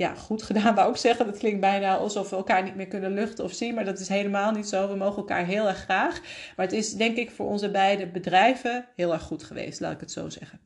ja, 0.00 0.14
goed 0.14 0.42
gedaan, 0.42 0.74
wou 0.74 0.90
ik 0.90 0.96
zeggen. 0.96 1.26
Dat 1.26 1.38
klinkt 1.38 1.60
bijna 1.60 1.96
alsof 1.96 2.30
we 2.30 2.36
elkaar 2.36 2.62
niet 2.62 2.74
meer 2.74 2.86
kunnen 2.86 3.14
luchten 3.14 3.44
of 3.44 3.52
zien. 3.52 3.74
Maar 3.74 3.84
dat 3.84 3.98
is 3.98 4.08
helemaal 4.08 4.52
niet 4.52 4.68
zo. 4.68 4.88
We 4.88 4.96
mogen 4.96 5.16
elkaar 5.16 5.46
heel 5.46 5.68
erg 5.68 5.78
graag. 5.78 6.20
Maar 6.56 6.66
het 6.66 6.74
is 6.74 6.94
denk 6.94 7.16
ik 7.16 7.30
voor 7.30 7.46
onze 7.46 7.70
beide 7.70 8.06
bedrijven 8.06 8.86
heel 8.96 9.12
erg 9.12 9.22
goed 9.22 9.42
geweest, 9.42 9.80
laat 9.80 9.92
ik 9.92 10.00
het 10.00 10.12
zo 10.12 10.28
zeggen. 10.28 10.60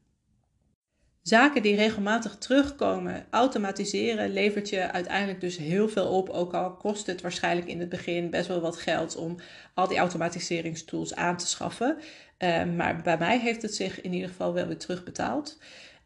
Zaken 1.22 1.62
die 1.62 1.76
regelmatig 1.76 2.38
terugkomen, 2.38 3.26
automatiseren, 3.30 4.32
levert 4.32 4.68
je 4.68 4.90
uiteindelijk 4.90 5.40
dus 5.40 5.56
heel 5.56 5.88
veel 5.88 6.06
op. 6.06 6.28
Ook 6.28 6.54
al 6.54 6.72
kost 6.76 7.06
het 7.06 7.20
waarschijnlijk 7.20 7.68
in 7.68 7.80
het 7.80 7.88
begin 7.88 8.30
best 8.30 8.48
wel 8.48 8.60
wat 8.60 8.76
geld 8.76 9.16
om 9.16 9.36
al 9.74 9.88
die 9.88 9.98
automatiseringstools 9.98 11.14
aan 11.14 11.36
te 11.36 11.46
schaffen. 11.46 11.96
Um, 12.38 12.76
maar 12.76 13.02
bij 13.02 13.18
mij 13.18 13.38
heeft 13.38 13.62
het 13.62 13.74
zich 13.74 14.00
in 14.00 14.12
ieder 14.12 14.28
geval 14.28 14.52
wel 14.52 14.66
weer 14.66 14.78
terugbetaald. 14.78 15.58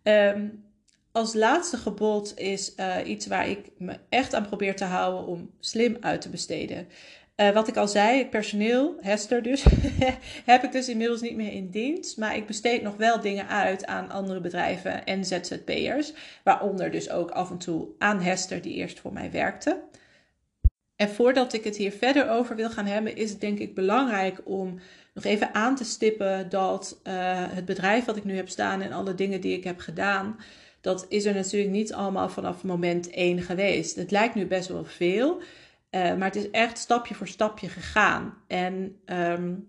Um, 0.03 0.67
als 1.19 1.35
laatste 1.35 1.77
gebod 1.77 2.39
is 2.39 2.73
uh, 2.77 2.97
iets 3.05 3.27
waar 3.27 3.49
ik 3.49 3.59
me 3.79 3.97
echt 4.09 4.35
aan 4.35 4.47
probeer 4.47 4.77
te 4.77 4.85
houden 4.85 5.27
om 5.27 5.51
slim 5.61 5.97
uit 6.01 6.21
te 6.21 6.29
besteden. 6.29 6.89
Uh, 7.37 7.51
wat 7.51 7.69
ik 7.69 7.77
al 7.77 7.89
zei, 7.89 8.27
personeel, 8.27 8.97
Hester 9.01 9.43
dus, 9.43 9.65
heb 10.45 10.65
ik 10.65 10.73
dus 10.73 10.89
inmiddels 10.89 11.21
niet 11.21 11.37
meer 11.37 11.53
in 11.53 11.71
dienst. 11.71 12.17
Maar 12.17 12.37
ik 12.37 12.47
besteed 12.47 12.83
nog 12.83 12.97
wel 12.97 13.21
dingen 13.21 13.49
uit 13.49 13.87
aan 13.87 14.11
andere 14.11 14.41
bedrijven 14.41 15.05
en 15.05 15.25
ZZP'ers. 15.25 16.13
Waaronder 16.45 16.91
dus 16.91 17.11
ook 17.11 17.31
af 17.31 17.51
en 17.51 17.59
toe 17.59 17.89
aan 17.99 18.21
Hester, 18.21 18.63
die 18.63 18.75
eerst 18.75 19.01
voor 19.01 19.13
mij 19.13 19.31
werkte. 19.31 19.83
En 20.97 21.09
voordat 21.09 21.53
ik 21.53 21.65
het 21.65 21.77
hier 21.77 21.93
verder 21.93 22.31
over 22.31 22.57
wil 22.57 22.71
gaan 22.71 22.87
hebben, 22.87 23.17
is 23.17 23.31
het 23.31 23.41
denk 23.41 23.59
ik 23.59 23.75
belangrijk 23.75 24.41
om 24.45 24.79
nog 25.15 25.25
even 25.25 25.55
aan 25.55 25.77
te 25.77 25.85
stippen 25.85 26.49
dat 26.49 27.01
uh, 27.05 27.13
het 27.49 27.65
bedrijf 27.65 28.05
wat 28.05 28.17
ik 28.17 28.25
nu 28.25 28.37
heb 28.37 28.49
staan 28.49 28.83
en 28.83 28.93
alle 28.93 29.15
dingen 29.15 29.41
die 29.41 29.57
ik 29.57 29.65
heb 29.65 29.79
gedaan 29.79 30.37
dat 30.89 31.07
is 31.09 31.25
er 31.25 31.35
natuurlijk 31.35 31.73
niet 31.73 31.93
allemaal 31.93 32.29
vanaf 32.29 32.65
moment 32.65 33.11
één 33.11 33.43
geweest. 33.43 33.97
Het 33.97 34.11
lijkt 34.11 34.35
nu 34.35 34.47
best 34.47 34.69
wel 34.69 34.85
veel, 34.85 35.41
uh, 35.91 36.15
maar 36.17 36.29
het 36.29 36.37
is 36.37 36.51
echt 36.51 36.79
stapje 36.79 37.15
voor 37.15 37.29
stapje 37.29 37.69
gegaan. 37.69 38.35
En 38.47 38.97
um, 39.07 39.69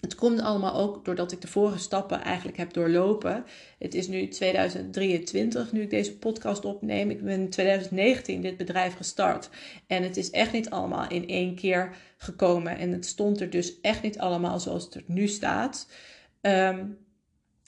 het 0.00 0.14
komt 0.14 0.40
allemaal 0.40 0.74
ook 0.74 1.04
doordat 1.04 1.32
ik 1.32 1.40
de 1.40 1.48
vorige 1.48 1.78
stappen 1.78 2.22
eigenlijk 2.22 2.56
heb 2.56 2.72
doorlopen. 2.72 3.44
Het 3.78 3.94
is 3.94 4.08
nu 4.08 4.28
2023, 4.28 5.72
nu 5.72 5.82
ik 5.82 5.90
deze 5.90 6.18
podcast 6.18 6.64
opneem. 6.64 7.10
Ik 7.10 7.24
ben 7.24 7.40
in 7.40 7.50
2019 7.50 8.40
dit 8.40 8.56
bedrijf 8.56 8.96
gestart. 8.96 9.50
En 9.86 10.02
het 10.02 10.16
is 10.16 10.30
echt 10.30 10.52
niet 10.52 10.70
allemaal 10.70 11.08
in 11.08 11.28
één 11.28 11.54
keer 11.54 11.96
gekomen. 12.16 12.78
En 12.78 12.92
het 12.92 13.06
stond 13.06 13.40
er 13.40 13.50
dus 13.50 13.80
echt 13.80 14.02
niet 14.02 14.18
allemaal 14.18 14.60
zoals 14.60 14.84
het 14.84 14.94
er 14.94 15.04
nu 15.06 15.26
staat. 15.26 15.88
Um, 16.40 17.05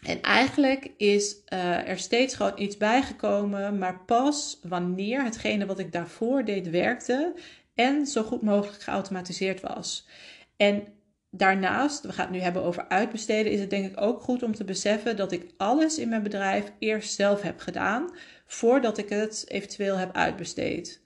en 0.06 0.22
eigenlijk 0.22 0.90
is 0.96 1.36
uh, 1.52 1.88
er 1.88 1.98
steeds 1.98 2.34
gewoon 2.34 2.60
iets 2.60 2.76
bijgekomen, 2.76 3.78
maar 3.78 4.04
pas 4.04 4.60
wanneer 4.62 5.24
hetgene 5.24 5.66
wat 5.66 5.78
ik 5.78 5.92
daarvoor 5.92 6.44
deed 6.44 6.70
werkte 6.70 7.34
en 7.74 8.06
zo 8.06 8.22
goed 8.22 8.42
mogelijk 8.42 8.82
geautomatiseerd 8.82 9.60
was. 9.60 10.08
En 10.56 10.86
daarnaast, 11.30 12.04
we 12.04 12.12
gaan 12.12 12.26
het 12.26 12.34
nu 12.34 12.40
hebben 12.40 12.62
over 12.62 12.88
uitbesteden, 12.88 13.52
is 13.52 13.60
het 13.60 13.70
denk 13.70 13.90
ik 13.90 14.00
ook 14.00 14.20
goed 14.20 14.42
om 14.42 14.54
te 14.54 14.64
beseffen 14.64 15.16
dat 15.16 15.32
ik 15.32 15.50
alles 15.56 15.98
in 15.98 16.08
mijn 16.08 16.22
bedrijf 16.22 16.72
eerst 16.78 17.14
zelf 17.14 17.42
heb 17.42 17.60
gedaan 17.60 18.10
voordat 18.46 18.98
ik 18.98 19.08
het 19.08 19.44
eventueel 19.48 19.96
heb 19.96 20.16
uitbesteed. 20.16 21.02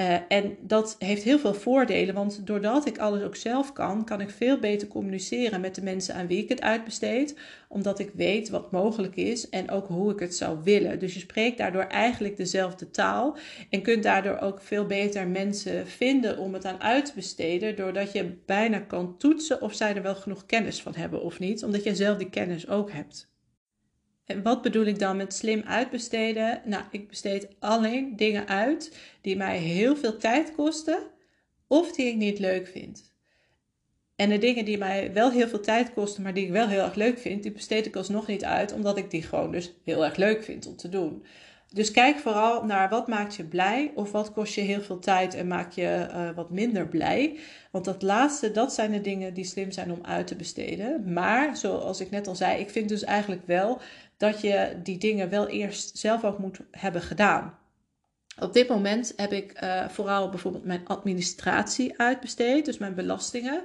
Uh, 0.00 0.16
en 0.28 0.56
dat 0.60 0.96
heeft 0.98 1.22
heel 1.22 1.38
veel 1.38 1.54
voordelen, 1.54 2.14
want 2.14 2.46
doordat 2.46 2.86
ik 2.86 2.98
alles 2.98 3.22
ook 3.22 3.36
zelf 3.36 3.72
kan, 3.72 4.04
kan 4.04 4.20
ik 4.20 4.30
veel 4.30 4.58
beter 4.58 4.88
communiceren 4.88 5.60
met 5.60 5.74
de 5.74 5.82
mensen 5.82 6.14
aan 6.14 6.26
wie 6.26 6.42
ik 6.42 6.48
het 6.48 6.60
uitbesteed, 6.60 7.38
omdat 7.68 7.98
ik 7.98 8.10
weet 8.14 8.48
wat 8.48 8.72
mogelijk 8.72 9.16
is 9.16 9.48
en 9.48 9.70
ook 9.70 9.86
hoe 9.86 10.12
ik 10.12 10.18
het 10.18 10.34
zou 10.36 10.58
willen. 10.62 10.98
Dus 10.98 11.14
je 11.14 11.20
spreekt 11.20 11.58
daardoor 11.58 11.82
eigenlijk 11.82 12.36
dezelfde 12.36 12.90
taal 12.90 13.36
en 13.70 13.82
kunt 13.82 14.02
daardoor 14.02 14.38
ook 14.38 14.60
veel 14.60 14.86
beter 14.86 15.28
mensen 15.28 15.86
vinden 15.86 16.38
om 16.38 16.54
het 16.54 16.64
aan 16.64 16.82
uit 16.82 17.04
te 17.04 17.12
besteden, 17.14 17.76
doordat 17.76 18.12
je 18.12 18.36
bijna 18.46 18.78
kan 18.78 19.16
toetsen 19.18 19.60
of 19.62 19.74
zij 19.74 19.94
er 19.94 20.02
wel 20.02 20.16
genoeg 20.16 20.46
kennis 20.46 20.82
van 20.82 20.94
hebben 20.94 21.22
of 21.22 21.38
niet, 21.38 21.64
omdat 21.64 21.84
je 21.84 21.94
zelf 21.94 22.18
die 22.18 22.30
kennis 22.30 22.68
ook 22.68 22.90
hebt. 22.90 23.34
En 24.26 24.42
wat 24.42 24.62
bedoel 24.62 24.84
ik 24.84 24.98
dan 24.98 25.16
met 25.16 25.34
slim 25.34 25.62
uitbesteden? 25.62 26.62
Nou, 26.64 26.84
ik 26.90 27.08
besteed 27.08 27.48
alleen 27.58 28.16
dingen 28.16 28.48
uit 28.48 28.98
die 29.20 29.36
mij 29.36 29.58
heel 29.58 29.96
veel 29.96 30.16
tijd 30.16 30.54
kosten 30.54 30.98
of 31.66 31.92
die 31.92 32.06
ik 32.06 32.16
niet 32.16 32.38
leuk 32.38 32.66
vind. 32.66 33.14
En 34.16 34.28
de 34.28 34.38
dingen 34.38 34.64
die 34.64 34.78
mij 34.78 35.12
wel 35.12 35.30
heel 35.30 35.48
veel 35.48 35.60
tijd 35.60 35.92
kosten, 35.92 36.22
maar 36.22 36.34
die 36.34 36.44
ik 36.44 36.52
wel 36.52 36.68
heel 36.68 36.82
erg 36.82 36.94
leuk 36.94 37.18
vind, 37.18 37.42
die 37.42 37.52
besteed 37.52 37.86
ik 37.86 37.96
alsnog 37.96 38.26
niet 38.26 38.44
uit, 38.44 38.72
omdat 38.72 38.96
ik 38.96 39.10
die 39.10 39.22
gewoon 39.22 39.52
dus 39.52 39.74
heel 39.84 40.04
erg 40.04 40.16
leuk 40.16 40.44
vind 40.44 40.66
om 40.66 40.76
te 40.76 40.88
doen. 40.88 41.24
Dus 41.72 41.90
kijk 41.90 42.18
vooral 42.18 42.64
naar 42.64 42.88
wat 42.88 43.08
maakt 43.08 43.34
je 43.34 43.44
blij 43.44 43.92
of 43.94 44.12
wat 44.12 44.32
kost 44.32 44.54
je 44.54 44.60
heel 44.60 44.80
veel 44.80 44.98
tijd 44.98 45.34
en 45.34 45.46
maakt 45.46 45.74
je 45.74 46.06
uh, 46.10 46.30
wat 46.34 46.50
minder 46.50 46.88
blij. 46.88 47.38
Want 47.70 47.84
dat 47.84 48.02
laatste, 48.02 48.50
dat 48.50 48.72
zijn 48.72 48.92
de 48.92 49.00
dingen 49.00 49.34
die 49.34 49.44
slim 49.44 49.70
zijn 49.70 49.92
om 49.92 49.98
uit 50.02 50.26
te 50.26 50.36
besteden. 50.36 51.12
Maar 51.12 51.56
zoals 51.56 52.00
ik 52.00 52.10
net 52.10 52.26
al 52.26 52.34
zei, 52.34 52.60
ik 52.60 52.70
vind 52.70 52.88
dus 52.88 53.04
eigenlijk 53.04 53.46
wel 53.46 53.80
dat 54.16 54.40
je 54.40 54.80
die 54.82 54.98
dingen 54.98 55.30
wel 55.30 55.48
eerst 55.48 55.98
zelf 55.98 56.24
ook 56.24 56.38
moet 56.38 56.60
hebben 56.70 57.02
gedaan. 57.02 57.58
Op 58.40 58.52
dit 58.52 58.68
moment 58.68 59.12
heb 59.16 59.32
ik 59.32 59.62
uh, 59.62 59.88
vooral 59.88 60.28
bijvoorbeeld 60.28 60.64
mijn 60.64 60.86
administratie 60.86 61.98
uitbesteed, 61.98 62.64
dus 62.64 62.78
mijn 62.78 62.94
belastingen. 62.94 63.64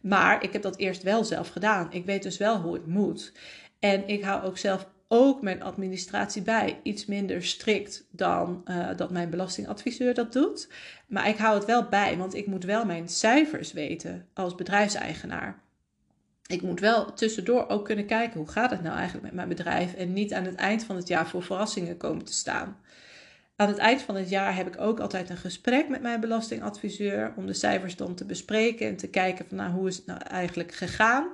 Maar 0.00 0.42
ik 0.42 0.52
heb 0.52 0.62
dat 0.62 0.76
eerst 0.76 1.02
wel 1.02 1.24
zelf 1.24 1.48
gedaan. 1.48 1.92
Ik 1.92 2.04
weet 2.04 2.22
dus 2.22 2.36
wel 2.36 2.60
hoe 2.60 2.74
het 2.74 2.86
moet. 2.86 3.32
En 3.78 4.08
ik 4.08 4.22
hou 4.22 4.44
ook 4.44 4.58
zelf 4.58 4.88
ook 5.08 5.42
mijn 5.42 5.62
administratie 5.62 6.42
bij. 6.42 6.80
Iets 6.82 7.06
minder 7.06 7.44
strikt 7.44 8.06
dan 8.10 8.64
uh, 8.64 8.88
dat 8.96 9.10
mijn 9.10 9.30
belastingadviseur 9.30 10.14
dat 10.14 10.32
doet. 10.32 10.68
Maar 11.06 11.28
ik 11.28 11.36
hou 11.36 11.54
het 11.54 11.64
wel 11.64 11.88
bij, 11.88 12.16
want 12.16 12.34
ik 12.34 12.46
moet 12.46 12.64
wel 12.64 12.84
mijn 12.84 13.08
cijfers 13.08 13.72
weten 13.72 14.26
als 14.34 14.54
bedrijfseigenaar. 14.54 15.62
Ik 16.48 16.62
moet 16.62 16.80
wel 16.80 17.12
tussendoor 17.12 17.68
ook 17.68 17.84
kunnen 17.84 18.06
kijken 18.06 18.38
hoe 18.38 18.48
gaat 18.48 18.70
het 18.70 18.82
nou 18.82 18.96
eigenlijk 18.96 19.24
met 19.24 19.34
mijn 19.34 19.48
bedrijf 19.48 19.94
en 19.94 20.12
niet 20.12 20.32
aan 20.32 20.44
het 20.44 20.54
eind 20.54 20.84
van 20.84 20.96
het 20.96 21.08
jaar 21.08 21.28
voor 21.28 21.42
verrassingen 21.42 21.96
komen 21.96 22.24
te 22.24 22.32
staan. 22.32 22.80
Aan 23.56 23.68
het 23.68 23.78
eind 23.78 24.02
van 24.02 24.14
het 24.14 24.28
jaar 24.28 24.56
heb 24.56 24.66
ik 24.66 24.80
ook 24.80 25.00
altijd 25.00 25.30
een 25.30 25.36
gesprek 25.36 25.88
met 25.88 26.02
mijn 26.02 26.20
belastingadviseur 26.20 27.32
om 27.36 27.46
de 27.46 27.52
cijfers 27.52 27.96
dan 27.96 28.14
te 28.14 28.24
bespreken 28.24 28.86
en 28.86 28.96
te 28.96 29.08
kijken 29.08 29.46
van 29.48 29.56
nou, 29.56 29.72
hoe 29.72 29.88
is 29.88 29.96
het 29.96 30.06
nou 30.06 30.20
eigenlijk 30.20 30.74
gegaan. 30.74 31.28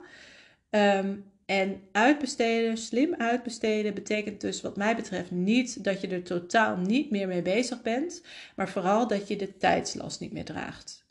Um, 0.70 1.24
en 1.46 1.82
uitbesteden, 1.92 2.76
slim 2.76 3.14
uitbesteden, 3.14 3.94
betekent 3.94 4.40
dus 4.40 4.60
wat 4.60 4.76
mij 4.76 4.96
betreft 4.96 5.30
niet 5.30 5.84
dat 5.84 6.00
je 6.00 6.08
er 6.08 6.22
totaal 6.22 6.76
niet 6.76 7.10
meer 7.10 7.28
mee 7.28 7.42
bezig 7.42 7.82
bent, 7.82 8.22
maar 8.56 8.68
vooral 8.68 9.08
dat 9.08 9.28
je 9.28 9.36
de 9.36 9.56
tijdslast 9.56 10.20
niet 10.20 10.32
meer 10.32 10.44
draagt. 10.44 11.03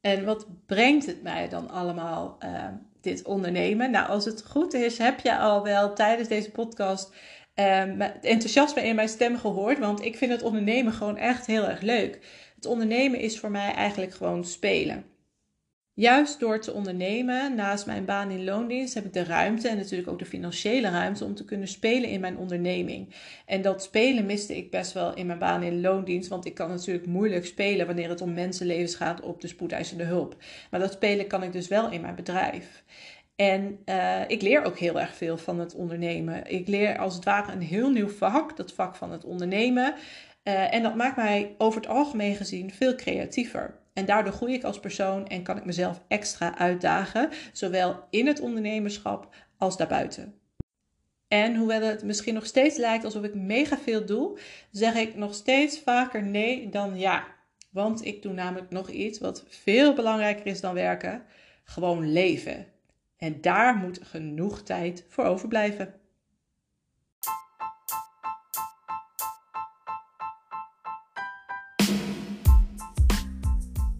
En 0.00 0.24
wat 0.24 0.46
brengt 0.66 1.06
het 1.06 1.22
mij 1.22 1.48
dan 1.48 1.70
allemaal, 1.70 2.38
uh, 2.44 2.64
dit 3.00 3.22
ondernemen? 3.22 3.90
Nou, 3.90 4.08
als 4.08 4.24
het 4.24 4.46
goed 4.46 4.74
is, 4.74 4.98
heb 4.98 5.20
je 5.20 5.38
al 5.38 5.62
wel 5.62 5.94
tijdens 5.94 6.28
deze 6.28 6.50
podcast 6.50 7.14
uh, 7.54 7.84
het 7.98 8.24
enthousiasme 8.24 8.82
in 8.82 8.94
mijn 8.94 9.08
stem 9.08 9.38
gehoord, 9.38 9.78
want 9.78 10.04
ik 10.04 10.16
vind 10.16 10.32
het 10.32 10.42
ondernemen 10.42 10.92
gewoon 10.92 11.16
echt 11.16 11.46
heel 11.46 11.68
erg 11.68 11.80
leuk. 11.80 12.18
Het 12.54 12.66
ondernemen 12.66 13.20
is 13.20 13.40
voor 13.40 13.50
mij 13.50 13.72
eigenlijk 13.72 14.14
gewoon 14.14 14.44
spelen. 14.44 15.04
Juist 15.98 16.40
door 16.40 16.60
te 16.60 16.72
ondernemen, 16.72 17.54
naast 17.54 17.86
mijn 17.86 18.04
baan 18.04 18.30
in 18.30 18.44
loondienst, 18.44 18.94
heb 18.94 19.04
ik 19.04 19.12
de 19.12 19.24
ruimte 19.24 19.68
en 19.68 19.76
natuurlijk 19.76 20.08
ook 20.08 20.18
de 20.18 20.24
financiële 20.24 20.90
ruimte 20.90 21.24
om 21.24 21.34
te 21.34 21.44
kunnen 21.44 21.68
spelen 21.68 22.10
in 22.10 22.20
mijn 22.20 22.36
onderneming. 22.36 23.14
En 23.46 23.62
dat 23.62 23.82
spelen 23.82 24.26
miste 24.26 24.56
ik 24.56 24.70
best 24.70 24.92
wel 24.92 25.14
in 25.14 25.26
mijn 25.26 25.38
baan 25.38 25.62
in 25.62 25.80
loondienst, 25.80 26.28
want 26.28 26.46
ik 26.46 26.54
kan 26.54 26.68
natuurlijk 26.68 27.06
moeilijk 27.06 27.46
spelen 27.46 27.86
wanneer 27.86 28.08
het 28.08 28.20
om 28.20 28.34
mensenlevens 28.34 28.94
gaat 28.94 29.20
op 29.20 29.40
de 29.40 29.46
spoedeisende 29.46 30.04
hulp. 30.04 30.36
Maar 30.70 30.80
dat 30.80 30.92
spelen 30.92 31.26
kan 31.26 31.42
ik 31.42 31.52
dus 31.52 31.68
wel 31.68 31.90
in 31.90 32.00
mijn 32.00 32.14
bedrijf. 32.14 32.84
En 33.36 33.78
uh, 33.86 34.20
ik 34.26 34.42
leer 34.42 34.64
ook 34.64 34.78
heel 34.78 35.00
erg 35.00 35.14
veel 35.14 35.36
van 35.38 35.58
het 35.58 35.74
ondernemen. 35.74 36.50
Ik 36.50 36.68
leer 36.68 36.98
als 36.98 37.14
het 37.14 37.24
ware 37.24 37.52
een 37.52 37.62
heel 37.62 37.90
nieuw 37.90 38.08
vak, 38.08 38.56
dat 38.56 38.72
vak 38.72 38.96
van 38.96 39.12
het 39.12 39.24
ondernemen. 39.24 39.94
Uh, 40.44 40.74
en 40.74 40.82
dat 40.82 40.94
maakt 40.94 41.16
mij 41.16 41.54
over 41.58 41.80
het 41.80 41.90
algemeen 41.90 42.36
gezien 42.36 42.70
veel 42.70 42.94
creatiever. 42.94 43.74
En 43.98 44.04
daardoor 44.04 44.32
groei 44.32 44.54
ik 44.54 44.64
als 44.64 44.80
persoon 44.80 45.26
en 45.26 45.42
kan 45.42 45.56
ik 45.56 45.64
mezelf 45.64 46.02
extra 46.08 46.58
uitdagen, 46.58 47.30
zowel 47.52 48.06
in 48.10 48.26
het 48.26 48.40
ondernemerschap 48.40 49.34
als 49.56 49.76
daarbuiten. 49.76 50.34
En 51.28 51.56
hoewel 51.56 51.82
het 51.82 52.02
misschien 52.02 52.34
nog 52.34 52.46
steeds 52.46 52.76
lijkt 52.76 53.04
alsof 53.04 53.22
ik 53.22 53.34
mega 53.34 53.78
veel 53.78 54.06
doe, 54.06 54.38
zeg 54.70 54.94
ik 54.94 55.14
nog 55.14 55.34
steeds 55.34 55.80
vaker 55.80 56.22
nee 56.22 56.68
dan 56.68 56.98
ja. 56.98 57.26
Want 57.70 58.04
ik 58.04 58.22
doe 58.22 58.32
namelijk 58.32 58.70
nog 58.70 58.90
iets 58.90 59.18
wat 59.18 59.44
veel 59.48 59.94
belangrijker 59.94 60.46
is 60.46 60.60
dan 60.60 60.74
werken: 60.74 61.22
gewoon 61.64 62.12
leven. 62.12 62.66
En 63.16 63.40
daar 63.40 63.74
moet 63.74 64.00
genoeg 64.02 64.62
tijd 64.62 65.04
voor 65.08 65.24
overblijven. 65.24 65.94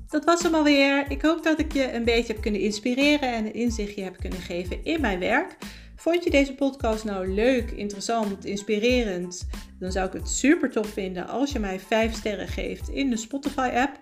Dat 0.09 0.25
was 0.25 0.42
hem 0.42 0.55
alweer. 0.55 1.11
Ik 1.11 1.23
hoop 1.23 1.42
dat 1.42 1.59
ik 1.59 1.73
je 1.73 1.92
een 1.92 2.05
beetje 2.05 2.33
heb 2.33 2.42
kunnen 2.42 2.61
inspireren 2.61 3.33
en 3.33 3.47
een 3.47 3.55
inzichtje 3.55 4.03
heb 4.03 4.16
kunnen 4.16 4.40
geven 4.40 4.85
in 4.85 5.01
mijn 5.01 5.18
werk. 5.18 5.57
Vond 5.97 6.25
je 6.25 6.31
deze 6.31 6.55
podcast 6.55 7.05
nou 7.05 7.35
leuk, 7.35 7.71
interessant, 7.71 8.44
inspirerend? 8.44 9.49
Dan 9.79 9.92
zou 9.92 10.07
ik 10.07 10.12
het 10.12 10.29
super 10.29 10.71
tof 10.71 10.88
vinden 10.88 11.29
als 11.29 11.53
je 11.53 11.59
mij 11.59 11.81
5 11.81 12.14
sterren 12.14 12.49
geeft 12.49 12.88
in 12.88 13.11
de 13.11 13.16
Spotify 13.16 13.71
app. 13.75 14.01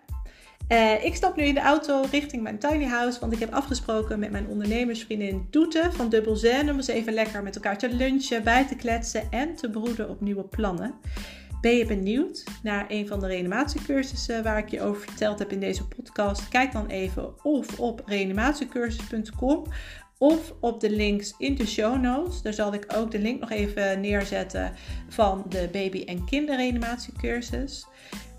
Uh, 0.68 1.04
ik 1.04 1.14
stap 1.14 1.36
nu 1.36 1.42
in 1.42 1.54
de 1.54 1.60
auto 1.60 2.04
richting 2.10 2.42
mijn 2.42 2.58
tiny 2.58 2.84
house, 2.84 3.20
want 3.20 3.32
ik 3.32 3.38
heb 3.38 3.52
afgesproken 3.52 4.18
met 4.18 4.30
mijn 4.30 4.46
ondernemersvriendin 4.46 5.46
Doete 5.50 5.88
van 5.92 6.08
Dubbel 6.08 6.36
Zen 6.36 6.70
om 6.70 6.76
eens 6.76 6.86
even 6.86 7.12
lekker 7.12 7.42
met 7.42 7.54
elkaar 7.54 7.78
te 7.78 7.88
lunchen, 7.88 8.44
bij 8.44 8.66
te 8.66 8.76
kletsen 8.76 9.22
en 9.30 9.54
te 9.54 9.70
broeden 9.70 10.08
op 10.08 10.20
nieuwe 10.20 10.44
plannen. 10.44 10.94
Ben 11.66 11.76
je 11.76 11.86
benieuwd 11.86 12.44
naar 12.62 12.84
een 12.88 13.06
van 13.06 13.20
de 13.20 13.26
reanimatiecursussen 13.26 14.42
waar 14.42 14.58
ik 14.58 14.68
je 14.68 14.80
over 14.80 15.00
verteld 15.00 15.38
heb 15.38 15.52
in 15.52 15.60
deze 15.60 15.88
podcast? 15.88 16.48
Kijk 16.48 16.72
dan 16.72 16.86
even 16.86 17.44
of 17.44 17.80
op 17.80 18.02
reanimatiecursus.com 18.04 19.64
of 20.18 20.52
op 20.60 20.80
de 20.80 20.90
links 20.90 21.34
in 21.38 21.54
de 21.54 21.66
show 21.66 22.00
notes. 22.00 22.42
Daar 22.42 22.52
zal 22.52 22.74
ik 22.74 22.84
ook 22.96 23.10
de 23.10 23.18
link 23.18 23.40
nog 23.40 23.50
even 23.50 24.00
neerzetten 24.00 24.72
van 25.08 25.44
de 25.48 25.68
baby- 25.72 26.04
en 26.04 26.24
kinderreanimatiecursus. 26.24 27.86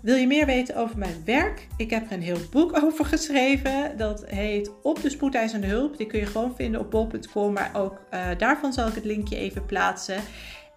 Wil 0.02 0.16
je 0.16 0.26
meer 0.26 0.46
weten 0.46 0.76
over 0.76 0.98
mijn 0.98 1.22
werk? 1.24 1.66
Ik 1.76 1.90
heb 1.90 2.06
er 2.06 2.12
een 2.12 2.22
heel 2.22 2.48
boek 2.50 2.76
over 2.84 3.04
geschreven. 3.04 3.96
Dat 3.96 4.24
heet 4.26 4.70
Op 4.82 5.02
de 5.02 5.10
spoedeisende 5.10 5.66
hulp. 5.66 5.96
Die 5.96 6.06
kun 6.06 6.18
je 6.18 6.26
gewoon 6.26 6.56
vinden 6.56 6.80
op 6.80 6.90
bol.com. 6.90 7.52
Maar 7.52 7.70
ook 7.74 8.00
uh, 8.10 8.28
daarvan 8.38 8.72
zal 8.72 8.88
ik 8.88 8.94
het 8.94 9.04
linkje 9.04 9.36
even 9.36 9.66
plaatsen. 9.66 10.20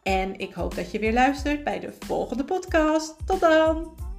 En 0.03 0.39
ik 0.39 0.53
hoop 0.53 0.75
dat 0.75 0.91
je 0.91 0.99
weer 0.99 1.13
luistert 1.13 1.63
bij 1.63 1.79
de 1.79 1.93
volgende 1.99 2.43
podcast. 2.43 3.15
Tot 3.25 3.39
dan! 3.39 4.10